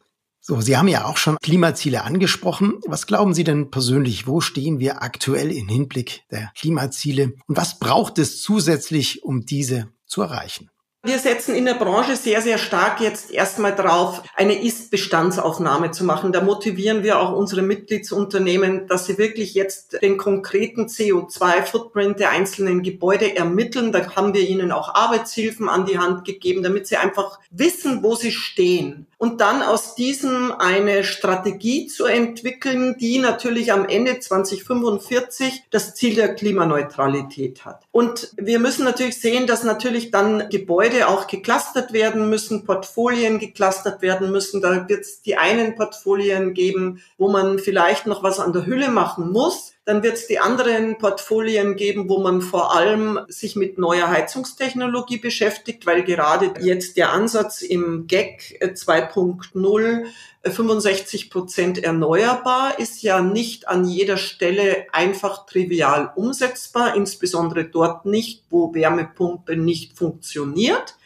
So, 0.50 0.62
Sie 0.62 0.78
haben 0.78 0.88
ja 0.88 1.04
auch 1.04 1.18
schon 1.18 1.36
Klimaziele 1.41 2.06
angesprochen. 2.06 2.80
Was 2.86 3.06
glauben 3.06 3.34
Sie 3.34 3.43
denn 3.43 3.70
persönlich, 3.70 4.28
wo 4.28 4.39
stehen 4.39 4.80
wir 4.80 5.02
aktuell 5.02 5.52
im 5.52 5.68
Hinblick 5.68 6.24
der 6.32 6.54
Klimaziele 6.58 7.34
und 7.48 7.58
was 7.58 7.80
braucht 7.80 8.18
es 8.18 8.41
zusätzlich, 8.41 9.26
um 9.26 9.45
diese 9.45 9.89
zu 10.06 10.22
erreichen? 10.22 10.70
Wir 11.04 11.20
setzen 11.20 11.54
in 11.54 11.66
der 11.66 11.76
Branche 11.76 12.16
sehr, 12.16 12.41
sehr 12.41 12.58
stark 12.58 13.00
jetzt 13.02 13.32
erstmal 13.32 13.74
drauf, 13.74 14.24
eine 14.36 14.62
Ist-Bestandsaufnahme 14.62 15.91
zu 15.91 16.04
machen. 16.04 16.32
Da 16.32 16.41
motivieren 16.41 17.04
wir 17.04 17.20
auch 17.20 17.34
unsere 17.34 17.62
Mitgliedsunternehmen, 17.62 18.88
dass 18.88 19.06
sie 19.06 19.20
wirklich 19.20 19.54
jetzt 19.54 20.02
den 20.02 20.18
konkreten 20.18 20.88
CO2-Footprint 20.88 22.20
der 22.20 22.32
einzelnen 22.32 22.82
Gebäude 22.82 23.38
ermitteln. 23.38 23.91
Da 23.91 24.16
haben 24.16 24.34
wir 24.34 24.41
ihnen 24.41 24.72
auch 24.72 24.95
Arbeitshilfen 24.95 25.70
an 25.70 25.86
die 25.86 26.00
Hand 26.00 26.26
gegeben, 26.26 26.64
damit 26.64 26.88
sie 26.88 26.98
einfach 26.98 27.39
wissen, 27.52 28.02
wo 28.02 28.16
sie 28.16 28.32
stehen. 28.32 29.06
Und 29.20 29.39
dann 29.41 29.64
aus 29.64 29.95
diesem 29.95 30.52
eine 30.52 31.04
Strategie 31.04 31.88
zu 31.88 32.06
entwickeln, 32.06 32.98
die 33.00 33.18
natürlich 33.20 33.72
am 33.72 33.88
Ende 33.88 34.20
2045 34.20 35.64
das 35.72 35.95
Ziel 35.95 36.16
der 36.16 36.36
Klimaneutralität 36.36 37.66
hat. 37.66 37.84
Und 37.91 38.32
wir 38.38 38.60
müssen 38.60 38.84
natürlich 38.84 39.20
sehen, 39.20 39.48
dass 39.48 39.64
natürlich 39.64 40.12
dann 40.12 40.50
Gebäude 40.50 40.87
Gebäude 40.88 41.08
auch 41.10 41.28
geclustert 41.28 41.92
werden 41.92 42.30
müssen, 42.30 42.64
Portfolien 42.64 43.40
geclustert 43.40 44.02
werden 44.02 44.32
müssen. 44.32 44.62
Da 44.62 44.88
wird 44.88 45.02
es 45.02 45.22
die 45.22 45.38
einen 45.38 45.76
Portfolien 45.76 46.54
geben, 46.54 47.02
wo 47.18 47.30
man 47.30 47.60
vielleicht 47.60 48.08
noch 48.08 48.24
was 48.24 48.40
an 48.40 48.54
der 48.54 48.66
Hülle 48.66 48.90
machen 48.90 49.32
muss. 49.32 49.74
Dann 49.88 50.04
wird 50.04 50.16
es 50.16 50.28
die 50.28 50.38
anderen 50.38 50.98
Portfolien 50.98 51.78
geben, 51.78 52.10
wo 52.10 52.20
man 52.20 52.42
vor 52.42 52.76
allem 52.76 53.22
sich 53.30 53.56
mit 53.56 53.78
neuer 53.78 54.10
Heizungstechnologie 54.10 55.18
beschäftigt, 55.18 55.86
weil 55.86 56.04
gerade 56.04 56.56
jetzt 56.60 56.98
der 56.98 57.14
Ansatz 57.14 57.62
im 57.62 58.06
GEC 58.06 58.60
2.0 58.62 60.04
65 60.44 61.30
Prozent 61.30 61.82
erneuerbar 61.82 62.78
ist 62.80 63.02
ja 63.02 63.22
nicht 63.22 63.70
an 63.70 63.86
jeder 63.86 64.18
Stelle 64.18 64.88
einfach 64.92 65.46
trivial 65.46 66.12
umsetzbar, 66.18 66.98
insbesondere 66.98 67.64
dort 67.64 68.06
nicht, 68.06 68.44
wo 68.50 68.74
Wärmepumpe 68.74 69.56
nicht 69.56 69.98
funktioniert. 69.98 70.98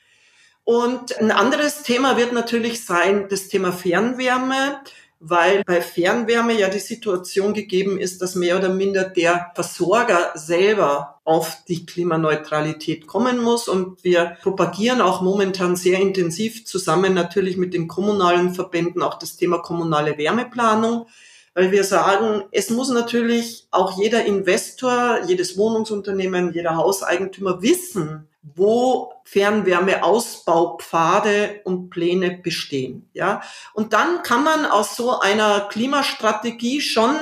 Und 0.64 1.16
ein 1.20 1.30
anderes 1.30 1.84
Thema 1.84 2.18
wird 2.18 2.34
natürlich 2.34 2.84
sein, 2.84 3.28
das 3.30 3.48
Thema 3.48 3.72
Fernwärme 3.72 4.80
weil 5.22 5.64
bei 5.66 5.82
Fernwärme 5.82 6.60
ja 6.60 6.68
die 6.68 6.80
Situation 6.80 7.54
gegeben 7.54 8.00
ist, 8.00 8.22
dass 8.22 8.36
mehr 8.36 8.58
oder 8.58 8.70
minder 8.70 9.04
der 9.04 9.52
Versorger 9.54 10.32
selber 10.34 11.22
auf 11.24 11.60
die 11.68 11.86
Klimaneutralität 11.86 13.06
kommen 13.06 13.40
muss. 13.40 13.68
Und 13.68 14.04
wir 14.04 14.38
propagieren 14.42 15.00
auch 15.00 15.22
momentan 15.22 15.76
sehr 15.76 16.00
intensiv 16.00 16.66
zusammen 16.66 17.14
natürlich 17.14 17.56
mit 17.56 17.76
den 17.76 17.88
kommunalen 17.88 18.56
Verbänden 18.56 19.04
auch 19.04 19.20
das 19.20 19.38
Thema 19.38 19.60
kommunale 19.60 20.18
Wärmeplanung 20.18 21.06
weil 21.54 21.72
wir 21.72 21.84
sagen, 21.84 22.44
es 22.52 22.70
muss 22.70 22.90
natürlich 22.90 23.68
auch 23.72 24.00
jeder 24.00 24.26
Investor, 24.26 25.20
jedes 25.28 25.58
Wohnungsunternehmen, 25.58 26.54
jeder 26.54 26.78
Hauseigentümer 26.78 27.62
wissen, 27.62 28.30
wo 28.44 29.14
Fernwärmeausbaupfade 29.24 31.62
und 31.64 31.92
Pläne 31.92 32.39
bestehen. 32.42 33.08
Ja, 33.14 33.44
und 33.74 33.94
dann 33.94 34.24
kann 34.24 34.44
man 34.44 34.66
aus 34.66 34.96
so 34.96 35.20
einer 35.20 35.68
Klimastrategie 35.70 36.82
schon 36.82 37.16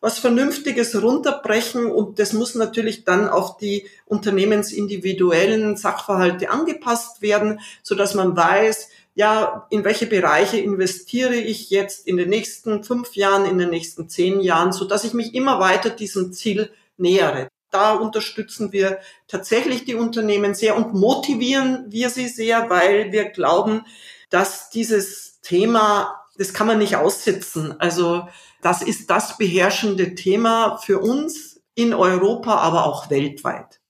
was 0.00 0.18
Vernünftiges 0.18 1.02
runterbrechen 1.02 1.90
und 1.90 2.18
das 2.18 2.34
muss 2.34 2.54
natürlich 2.54 3.04
dann 3.04 3.26
auf 3.28 3.56
die 3.56 3.88
unternehmensindividuellen 4.04 5.78
Sachverhalte 5.78 6.50
angepasst 6.50 7.22
werden, 7.22 7.60
so 7.82 7.94
dass 7.94 8.14
man 8.14 8.36
weiß, 8.36 8.90
ja, 9.14 9.66
in 9.70 9.82
welche 9.82 10.04
Bereiche 10.06 10.58
investiere 10.58 11.36
ich 11.36 11.70
jetzt 11.70 12.06
in 12.06 12.18
den 12.18 12.28
nächsten 12.28 12.84
fünf 12.84 13.16
Jahren, 13.16 13.46
in 13.46 13.56
den 13.56 13.70
nächsten 13.70 14.10
zehn 14.10 14.40
Jahren, 14.40 14.72
so 14.72 14.84
dass 14.84 15.04
ich 15.04 15.14
mich 15.14 15.34
immer 15.34 15.58
weiter 15.58 15.88
diesem 15.88 16.34
Ziel 16.34 16.70
nähere. 16.98 17.48
Da 17.76 17.92
unterstützen 17.92 18.72
wir 18.72 19.00
tatsächlich 19.28 19.84
die 19.84 19.96
Unternehmen 19.96 20.54
sehr 20.54 20.78
und 20.78 20.94
motivieren 20.94 21.84
wir 21.90 22.08
sie 22.08 22.26
sehr, 22.26 22.70
weil 22.70 23.12
wir 23.12 23.26
glauben, 23.26 23.82
dass 24.30 24.70
dieses 24.70 25.42
Thema, 25.42 26.22
das 26.38 26.54
kann 26.54 26.66
man 26.66 26.78
nicht 26.78 26.96
aussitzen. 26.96 27.78
Also 27.78 28.26
das 28.62 28.80
ist 28.80 29.10
das 29.10 29.36
beherrschende 29.36 30.14
Thema 30.14 30.78
für 30.78 31.00
uns 31.00 31.60
in 31.74 31.92
Europa, 31.92 32.54
aber 32.54 32.86
auch 32.86 33.10
weltweit. 33.10 33.82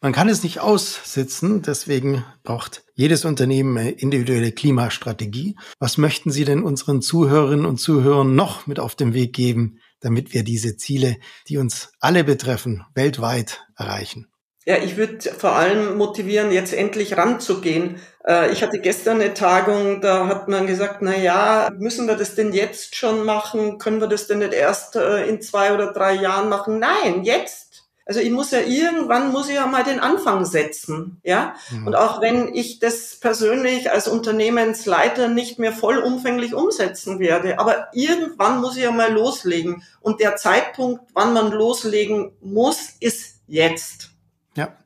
Man 0.00 0.12
kann 0.12 0.28
es 0.28 0.44
nicht 0.44 0.60
aussitzen, 0.60 1.62
deswegen 1.62 2.24
braucht 2.44 2.84
jedes 2.94 3.24
Unternehmen 3.24 3.76
eine 3.76 3.90
individuelle 3.90 4.52
Klimastrategie. 4.52 5.56
Was 5.80 5.98
möchten 5.98 6.30
Sie 6.30 6.44
denn 6.44 6.62
unseren 6.62 7.02
Zuhörerinnen 7.02 7.66
und 7.66 7.78
Zuhörern 7.78 8.36
noch 8.36 8.68
mit 8.68 8.78
auf 8.78 8.94
den 8.94 9.12
Weg 9.12 9.32
geben, 9.32 9.80
damit 10.04 10.34
wir 10.34 10.44
diese 10.44 10.76
Ziele, 10.76 11.16
die 11.48 11.56
uns 11.56 11.92
alle 11.98 12.24
betreffen, 12.24 12.84
weltweit 12.94 13.66
erreichen? 13.76 14.28
Ja, 14.66 14.78
ich 14.78 14.96
würde 14.96 15.18
vor 15.30 15.52
allem 15.52 15.98
motivieren, 15.98 16.50
jetzt 16.50 16.72
endlich 16.72 17.18
ranzugehen. 17.18 18.00
Äh, 18.26 18.50
ich 18.50 18.62
hatte 18.62 18.78
gestern 18.80 19.20
eine 19.20 19.34
Tagung, 19.34 20.00
da 20.00 20.26
hat 20.26 20.48
man 20.48 20.66
gesagt, 20.66 21.02
na 21.02 21.14
ja, 21.14 21.70
müssen 21.78 22.06
wir 22.06 22.16
das 22.16 22.34
denn 22.34 22.54
jetzt 22.54 22.96
schon 22.96 23.24
machen? 23.24 23.78
Können 23.78 24.00
wir 24.00 24.08
das 24.08 24.26
denn 24.26 24.38
nicht 24.38 24.54
erst 24.54 24.96
äh, 24.96 25.26
in 25.26 25.42
zwei 25.42 25.74
oder 25.74 25.92
drei 25.92 26.14
Jahren 26.14 26.48
machen? 26.48 26.78
Nein, 26.78 27.24
jetzt 27.24 27.63
also 28.06 28.20
ich 28.20 28.30
muss 28.30 28.50
ja 28.50 28.60
irgendwann 28.60 29.32
muss 29.32 29.48
ich 29.48 29.54
ja 29.54 29.66
mal 29.66 29.82
den 29.82 29.98
Anfang 29.98 30.44
setzen, 30.44 31.20
ja. 31.22 31.54
Mhm. 31.70 31.86
Und 31.86 31.94
auch 31.96 32.20
wenn 32.20 32.54
ich 32.54 32.78
das 32.78 33.16
persönlich 33.16 33.90
als 33.90 34.08
Unternehmensleiter 34.08 35.28
nicht 35.28 35.58
mehr 35.58 35.72
vollumfänglich 35.72 36.54
umsetzen 36.54 37.18
werde, 37.18 37.58
aber 37.58 37.88
irgendwann 37.94 38.60
muss 38.60 38.76
ich 38.76 38.82
ja 38.82 38.90
mal 38.90 39.12
loslegen. 39.12 39.82
Und 40.00 40.20
der 40.20 40.36
Zeitpunkt, 40.36 41.02
wann 41.14 41.32
man 41.32 41.50
loslegen 41.50 42.32
muss, 42.42 42.90
ist 43.00 43.40
jetzt. 43.46 44.10
Ja, 44.54 44.76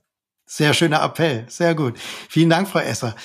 sehr 0.47 0.73
schöner 0.73 1.03
Appell, 1.03 1.45
sehr 1.49 1.75
gut. 1.75 1.99
Vielen 2.29 2.51
Dank, 2.51 2.69
Frau 2.69 2.79
Esser. 2.79 3.17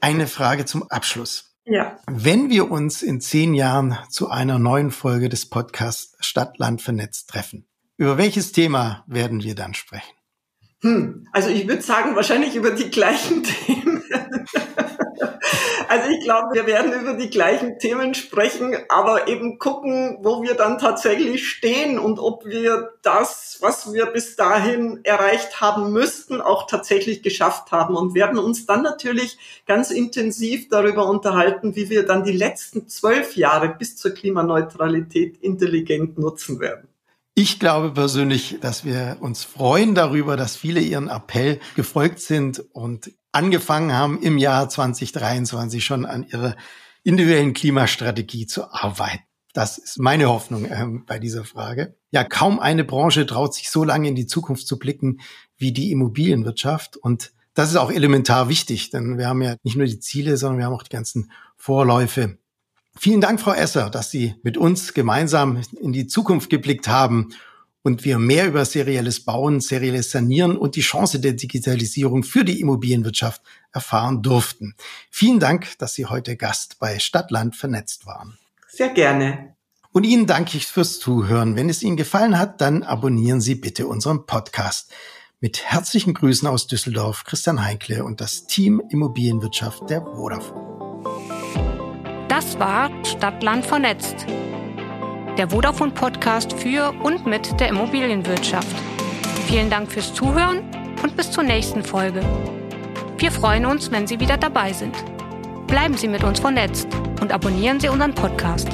Eine 0.00 0.26
Frage 0.26 0.66
zum 0.66 0.82
Abschluss. 0.90 1.54
Ja. 1.64 1.98
Wenn 2.06 2.50
wir 2.50 2.70
uns 2.70 3.00
in 3.00 3.22
zehn 3.22 3.54
Jahren 3.54 3.96
zu 4.10 4.28
einer 4.28 4.58
neuen 4.58 4.90
Folge 4.90 5.30
des 5.30 5.48
Podcasts 5.48 6.14
Stadtland 6.20 6.82
vernetzt 6.82 7.30
treffen, 7.30 7.66
über 7.96 8.18
welches 8.18 8.52
Thema 8.52 9.04
werden 9.06 9.42
wir 9.42 9.54
dann 9.54 9.74
sprechen? 9.74 10.14
Hm, 10.82 11.26
also 11.32 11.48
ich 11.48 11.66
würde 11.66 11.82
sagen, 11.82 12.14
wahrscheinlich 12.14 12.54
über 12.56 12.70
die 12.72 12.90
gleichen 12.90 13.42
Themen. 13.66 14.02
also 15.88 16.10
ich 16.10 16.24
glaube, 16.24 16.48
wir 16.52 16.66
werden 16.66 16.92
über 16.92 17.14
die 17.14 17.30
gleichen 17.30 17.78
Themen 17.78 18.14
sprechen, 18.14 18.76
aber 18.90 19.28
eben 19.28 19.58
gucken, 19.58 20.18
wo 20.20 20.42
wir 20.42 20.54
dann 20.54 20.76
tatsächlich 20.76 21.48
stehen 21.48 21.98
und 21.98 22.18
ob 22.18 22.44
wir 22.44 22.92
das, 23.00 23.58
was 23.62 23.94
wir 23.94 24.04
bis 24.06 24.36
dahin 24.36 25.00
erreicht 25.04 25.62
haben 25.62 25.90
müssten, 25.90 26.42
auch 26.42 26.66
tatsächlich 26.66 27.22
geschafft 27.22 27.72
haben 27.72 27.96
und 27.96 28.14
werden 28.14 28.38
uns 28.38 28.66
dann 28.66 28.82
natürlich 28.82 29.38
ganz 29.66 29.90
intensiv 29.90 30.68
darüber 30.68 31.08
unterhalten, 31.08 31.76
wie 31.76 31.88
wir 31.88 32.04
dann 32.04 32.24
die 32.24 32.36
letzten 32.36 32.88
zwölf 32.88 33.36
Jahre 33.36 33.68
bis 33.70 33.96
zur 33.96 34.10
Klimaneutralität 34.10 35.38
intelligent 35.38 36.18
nutzen 36.18 36.60
werden. 36.60 36.88
Ich 37.36 37.58
glaube 37.58 37.90
persönlich, 37.90 38.58
dass 38.60 38.84
wir 38.84 39.16
uns 39.18 39.42
freuen 39.42 39.96
darüber, 39.96 40.36
dass 40.36 40.54
viele 40.54 40.80
ihren 40.80 41.08
Appell 41.08 41.58
gefolgt 41.74 42.20
sind 42.20 42.60
und 42.72 43.10
angefangen 43.32 43.92
haben, 43.92 44.22
im 44.22 44.38
Jahr 44.38 44.68
2023 44.68 45.84
schon 45.84 46.06
an 46.06 46.24
ihrer 46.28 46.54
individuellen 47.02 47.52
Klimastrategie 47.52 48.46
zu 48.46 48.72
arbeiten. 48.72 49.24
Das 49.52 49.78
ist 49.78 49.98
meine 49.98 50.28
Hoffnung 50.28 50.64
äh, 50.66 50.86
bei 51.06 51.18
dieser 51.18 51.44
Frage. 51.44 51.96
Ja, 52.12 52.22
kaum 52.22 52.60
eine 52.60 52.84
Branche 52.84 53.26
traut 53.26 53.52
sich 53.52 53.68
so 53.68 53.82
lange 53.82 54.06
in 54.06 54.14
die 54.14 54.26
Zukunft 54.26 54.68
zu 54.68 54.78
blicken 54.78 55.20
wie 55.56 55.72
die 55.72 55.90
Immobilienwirtschaft. 55.90 56.96
Und 56.96 57.32
das 57.54 57.70
ist 57.70 57.76
auch 57.76 57.90
elementar 57.90 58.48
wichtig, 58.48 58.90
denn 58.90 59.18
wir 59.18 59.26
haben 59.28 59.42
ja 59.42 59.56
nicht 59.64 59.76
nur 59.76 59.86
die 59.86 59.98
Ziele, 59.98 60.36
sondern 60.36 60.58
wir 60.58 60.66
haben 60.66 60.74
auch 60.74 60.84
die 60.84 60.94
ganzen 60.94 61.32
Vorläufe. 61.56 62.38
Vielen 62.96 63.20
Dank, 63.20 63.40
Frau 63.40 63.52
Esser, 63.52 63.90
dass 63.90 64.10
Sie 64.10 64.34
mit 64.42 64.56
uns 64.56 64.94
gemeinsam 64.94 65.60
in 65.80 65.92
die 65.92 66.06
Zukunft 66.06 66.48
geblickt 66.48 66.88
haben 66.88 67.34
und 67.82 68.04
wir 68.04 68.18
mehr 68.18 68.46
über 68.46 68.64
serielles 68.64 69.24
Bauen, 69.24 69.60
serielles 69.60 70.10
Sanieren 70.10 70.56
und 70.56 70.76
die 70.76 70.80
Chance 70.80 71.20
der 71.20 71.34
Digitalisierung 71.34 72.22
für 72.22 72.44
die 72.44 72.60
Immobilienwirtschaft 72.60 73.42
erfahren 73.72 74.22
durften. 74.22 74.74
Vielen 75.10 75.38
Dank, 75.38 75.76
dass 75.78 75.94
Sie 75.94 76.06
heute 76.06 76.36
Gast 76.36 76.78
bei 76.78 76.98
Stadtland 76.98 77.56
vernetzt 77.56 78.06
waren. 78.06 78.38
Sehr 78.68 78.88
gerne. 78.88 79.54
Und 79.92 80.04
Ihnen 80.04 80.26
danke 80.26 80.56
ich 80.56 80.66
fürs 80.66 80.98
Zuhören. 80.98 81.56
Wenn 81.56 81.68
es 81.68 81.82
Ihnen 81.82 81.96
gefallen 81.96 82.38
hat, 82.38 82.60
dann 82.60 82.82
abonnieren 82.82 83.40
Sie 83.40 83.54
bitte 83.54 83.86
unseren 83.86 84.24
Podcast. 84.26 84.90
Mit 85.40 85.62
herzlichen 85.62 86.14
Grüßen 86.14 86.48
aus 86.48 86.66
Düsseldorf, 86.66 87.24
Christian 87.24 87.62
Heinkle 87.62 88.04
und 88.04 88.20
das 88.20 88.46
Team 88.46 88.82
Immobilienwirtschaft 88.88 89.90
der 89.90 90.00
Vodafone. 90.00 90.73
Das 92.36 92.58
war 92.58 92.90
Stadtland 93.04 93.64
vernetzt. 93.64 94.26
Der 95.38 95.48
Vodafone 95.48 95.92
Podcast 95.92 96.52
für 96.52 96.92
und 97.04 97.26
mit 97.26 97.60
der 97.60 97.68
Immobilienwirtschaft. 97.68 98.74
Vielen 99.46 99.70
Dank 99.70 99.92
fürs 99.92 100.12
Zuhören 100.12 100.64
und 101.00 101.16
bis 101.16 101.30
zur 101.30 101.44
nächsten 101.44 101.84
Folge. 101.84 102.22
Wir 103.18 103.30
freuen 103.30 103.64
uns, 103.64 103.88
wenn 103.92 104.08
Sie 104.08 104.18
wieder 104.18 104.36
dabei 104.36 104.72
sind. 104.72 104.96
Bleiben 105.68 105.96
Sie 105.96 106.08
mit 106.08 106.24
uns 106.24 106.40
vernetzt 106.40 106.88
und 107.20 107.30
abonnieren 107.30 107.78
Sie 107.78 107.88
unseren 107.88 108.16
Podcast. 108.16 108.68